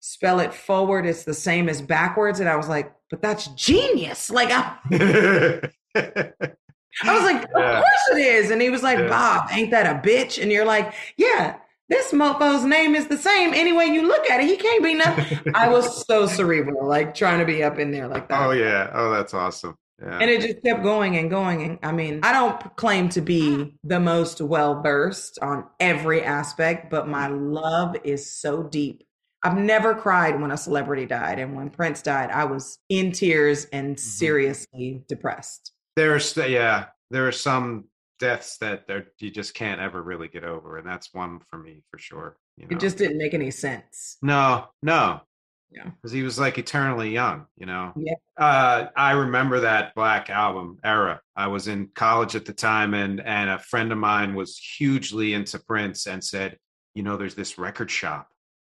[0.00, 2.40] spell it forward, it's the same as backwards.
[2.40, 4.30] And I was like, but that's genius.
[4.30, 4.76] Like, I,
[5.94, 7.80] I was like, of yeah.
[7.80, 8.50] course it is.
[8.50, 9.08] And he was like, yeah.
[9.08, 10.42] Bob, ain't that a bitch?
[10.42, 11.56] And you're like, yeah,
[11.88, 13.52] this mofo's name is the same.
[13.52, 15.38] Any way you look at it, he can't be nothing.
[15.54, 18.46] I was so cerebral, like trying to be up in there like that.
[18.46, 18.90] Oh, yeah.
[18.92, 19.76] Oh, that's awesome.
[20.00, 20.18] Yeah.
[20.18, 21.62] And it just kept going and going.
[21.62, 26.90] And I mean, I don't claim to be the most well versed on every aspect,
[26.90, 29.04] but my love is so deep.
[29.42, 31.38] I've never cried when a celebrity died.
[31.38, 34.02] And when Prince died, I was in tears and mm-hmm.
[34.02, 35.72] seriously depressed.
[35.96, 37.84] There's, yeah, there are some
[38.18, 38.84] deaths that
[39.18, 40.76] you just can't ever really get over.
[40.76, 42.36] And that's one for me for sure.
[42.56, 42.76] You know?
[42.76, 44.18] It just didn't make any sense.
[44.22, 45.22] No, no,
[45.70, 45.84] yeah.
[45.84, 47.92] Because he was like eternally young, you know?
[47.96, 48.14] Yeah.
[48.36, 51.20] Uh, I remember that Black Album era.
[51.36, 55.32] I was in college at the time, and, and a friend of mine was hugely
[55.32, 56.58] into Prince and said,
[56.94, 58.28] you know, there's this record shop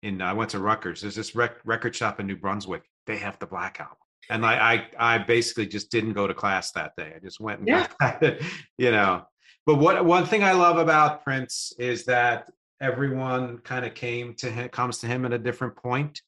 [0.03, 1.01] in, I went to Rutgers.
[1.01, 2.83] There's this rec- record shop in New Brunswick.
[3.07, 3.97] They have the Black Album.
[4.31, 7.13] And I, I, I basically just didn't go to class that day.
[7.17, 7.87] I just went and yeah.
[8.01, 8.43] got it,
[8.79, 9.23] you know.
[9.65, 14.51] But what one thing I love about Prince is that everyone kind of came to
[14.51, 16.21] him, comes to him at a different point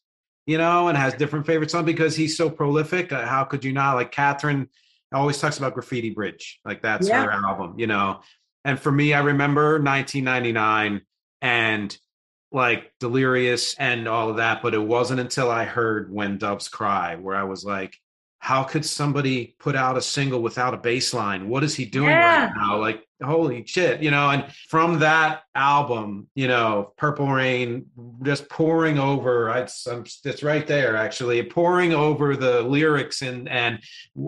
[0.47, 3.12] you know, and has different favorite songs because he's so prolific.
[3.12, 3.95] Uh, how could you not?
[3.95, 4.68] Like Catherine
[5.12, 7.24] always talks about Graffiti Bridge, like that's yeah.
[7.24, 8.20] her album, you know.
[8.64, 11.03] And for me, I remember 1999
[11.42, 11.99] and
[12.51, 17.16] like Delirious and all of that, but it wasn't until I heard When Doves Cry
[17.16, 17.99] where I was like,
[18.45, 21.49] how could somebody put out a single without a bass line?
[21.49, 22.45] What is he doing Yeah.
[22.45, 22.78] right now?
[22.78, 24.28] Like, holy shit, you know?
[24.28, 27.86] And from that album, you know, Purple Rain
[28.22, 33.78] just pouring over, it's, I'm, it's right there actually, pouring over the lyrics and, and,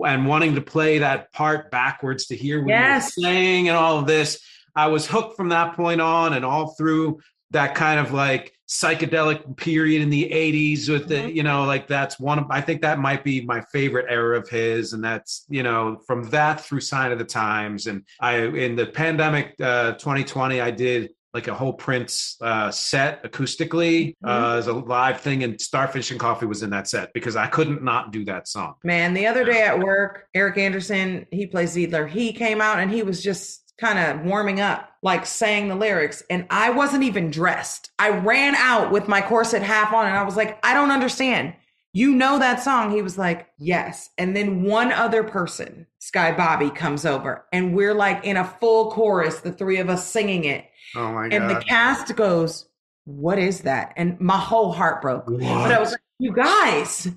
[0.03, 3.13] and wanting to play that part backwards to hear what Yes.
[3.17, 4.43] you're saying and all of this.
[4.75, 7.19] I was hooked from that point on and all through
[7.51, 11.35] that kind of like psychedelic period in the 80s with the Mhm.
[11.35, 14.49] you know like that's one of i think that might be my favorite era of
[14.49, 17.87] his and that's you know from that through sign of the times.
[17.87, 23.23] And i in the pandemic uh 2020 i did like a whole prince uh set
[23.23, 24.15] acoustically.
[24.25, 27.47] Uh as a live thing and starfish and coffee was in that set because i
[27.47, 28.73] couldn't not do that song.
[28.83, 32.07] Man, the other day at work, Eric Anderson, he plays Zidler.
[32.09, 36.23] He came out and he was just kind of warming up, like saying the lyrics.
[36.29, 37.91] And I wasn't even dressed.
[37.99, 41.53] I ran out with my corset half on and I was like, I don't understand.
[41.93, 42.91] You know that song?
[42.91, 44.09] He was like, Yes.
[44.17, 48.91] And then one other person, Sky Bobby, comes over and we're like in a full
[48.91, 50.65] chorus, the three of us singing it.
[50.95, 51.33] oh my God.
[51.33, 52.67] And the cast goes,
[53.05, 53.93] What is that?
[53.95, 55.25] And my whole heart broke.
[55.25, 57.07] But I was like, You guys,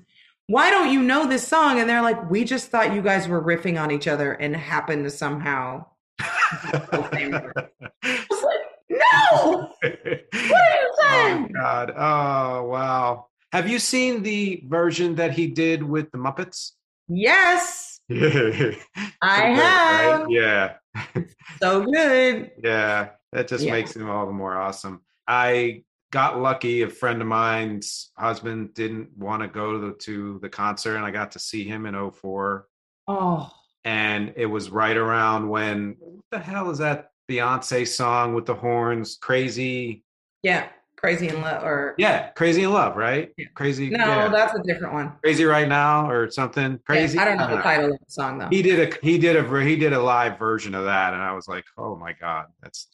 [0.47, 1.79] why don't you know this song?
[1.79, 5.03] And they're like, We just thought you guys were riffing on each other and happened
[5.03, 5.85] to somehow.
[6.51, 7.31] I
[8.29, 11.51] was like, No, what are you oh saying?
[11.53, 16.71] god oh wow have you seen the version that he did with the muppets
[17.13, 20.29] Yes, I have.
[20.29, 20.75] Yeah,
[21.61, 22.51] So good.
[22.63, 23.09] yeah.
[23.33, 23.71] That just Yeah.
[23.73, 25.01] makes him all the more awesome.
[25.27, 25.83] I
[26.13, 26.83] got lucky.
[26.83, 31.03] A friend of mine's husband didn't want to go to the, to the concert, and
[31.05, 32.65] I got to see him in 04.
[33.09, 33.51] Oh,
[33.83, 38.53] And it was right around when what the hell is that Beyonce song with the
[38.55, 39.17] horns?
[39.21, 40.03] Crazy.
[40.43, 40.67] yeah.
[40.97, 41.63] Crazy in love.
[41.63, 43.31] Or, Yeah, Crazy in Love, right?
[43.35, 43.47] Yeah.
[43.55, 43.89] Crazy.
[43.89, 44.27] no, yeah.
[44.27, 45.13] that's a different one.
[45.23, 46.79] Crazy right now or something.
[46.85, 47.15] Crazy.
[47.17, 47.61] Yeah, I don't know the know.
[47.63, 48.47] title of the song, though.
[48.51, 51.31] he did a he did a he did a live version of that and i
[51.33, 52.87] was like oh my god that's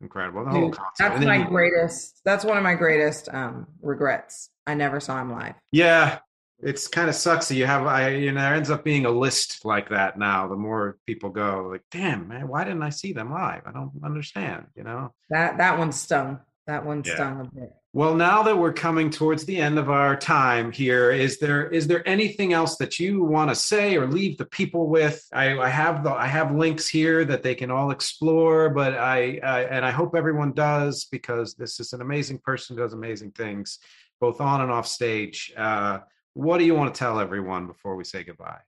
[0.00, 2.20] incredible the whole Dude, concert That's my he- greatest.
[2.24, 4.50] That's one of my greatest um, regrets.
[4.66, 5.54] I never saw him live.
[5.70, 6.18] yeah
[6.62, 9.10] it's kind of sucks that you have i you know there ends up being a
[9.10, 13.12] list like that now the more people go like damn man why didn't i see
[13.12, 16.40] them live i don't understand you know That that one stung.
[16.68, 17.14] That one Yeah.
[17.16, 17.72] stung a bit.
[17.92, 21.88] well now that we're coming towards the end of our time here is there is
[21.88, 25.68] there anything else that you want to say or leave the people with i i
[25.68, 29.84] have the i have links here that they can all explore but i, I and
[29.84, 33.80] i hope everyone does because this is an amazing person who does amazing things
[34.20, 35.98] both on and off stage uh
[36.34, 38.60] what do you want to tell everyone before we say goodbye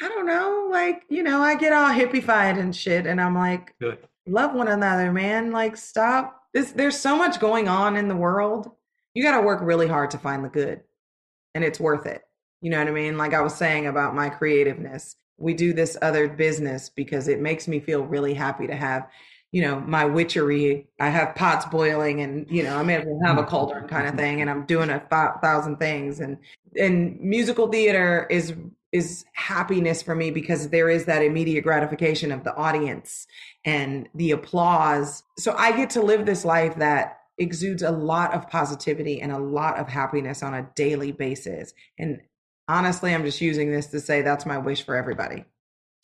[0.00, 0.68] I don't know.
[0.68, 4.68] Like, you know, I get all hippified and shit, and I'm like, good love one
[4.68, 5.52] another, man.
[5.52, 6.40] Like, stop.
[6.54, 8.70] This, there's so much going on in the world.
[9.14, 10.80] You got to work really hard to find the good,
[11.54, 12.22] and it's worth it.
[12.60, 13.18] You know what I mean?
[13.18, 17.66] Like I was saying about my creativeness, we do this other business because it makes
[17.66, 19.08] me feel really happy to have,
[19.52, 20.88] you know, my witchery.
[20.98, 24.08] I have pots boiling, and you know, I may as well have a cauldron kind
[24.08, 26.20] of thing, and I'm doing a th- thousand things.
[26.20, 26.38] And
[26.76, 28.54] and musical theater is
[28.92, 33.26] is happiness for me because there is that immediate gratification of the audience
[33.64, 35.22] and the applause.
[35.38, 39.38] So I get to live this life that exudes a lot of positivity and a
[39.38, 41.72] lot of happiness on a daily basis.
[41.98, 42.20] And
[42.68, 45.44] honestly, I'm just using this to say that's my wish for everybody.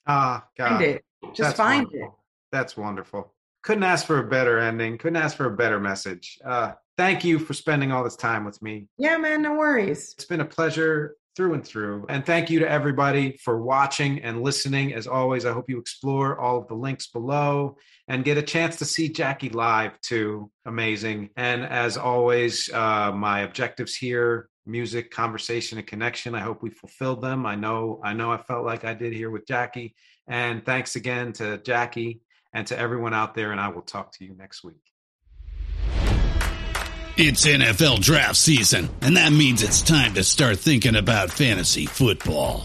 [0.07, 1.05] ah god Find it.
[1.35, 2.11] Just That's find it.
[2.53, 3.33] That's wonderful.
[3.63, 4.99] Couldn't ask for a better ending.
[4.99, 6.39] Couldn't ask for a better message.
[6.45, 8.87] Uh, thank you for spending all this time with me.
[8.99, 10.15] Yeah, man, no worries.
[10.17, 12.05] It's been a pleasure through and through.
[12.09, 14.93] And thank you to everybody for watching and listening.
[14.95, 17.77] As always, I hope you explore all of the links below
[18.09, 20.51] and get a chance to see Jackie live too.
[20.67, 21.31] Amazing.
[21.37, 27.23] And as always, uh, my objectives here music conversation and connection i hope we fulfilled
[27.23, 29.95] them i know i know i felt like i did here with jackie
[30.29, 32.21] and thanks again to jackie
[32.53, 34.83] and to everyone out there and i will talk to you next week
[37.21, 42.65] It's NFL draft season, and that means it's time to start thinking about fantasy football.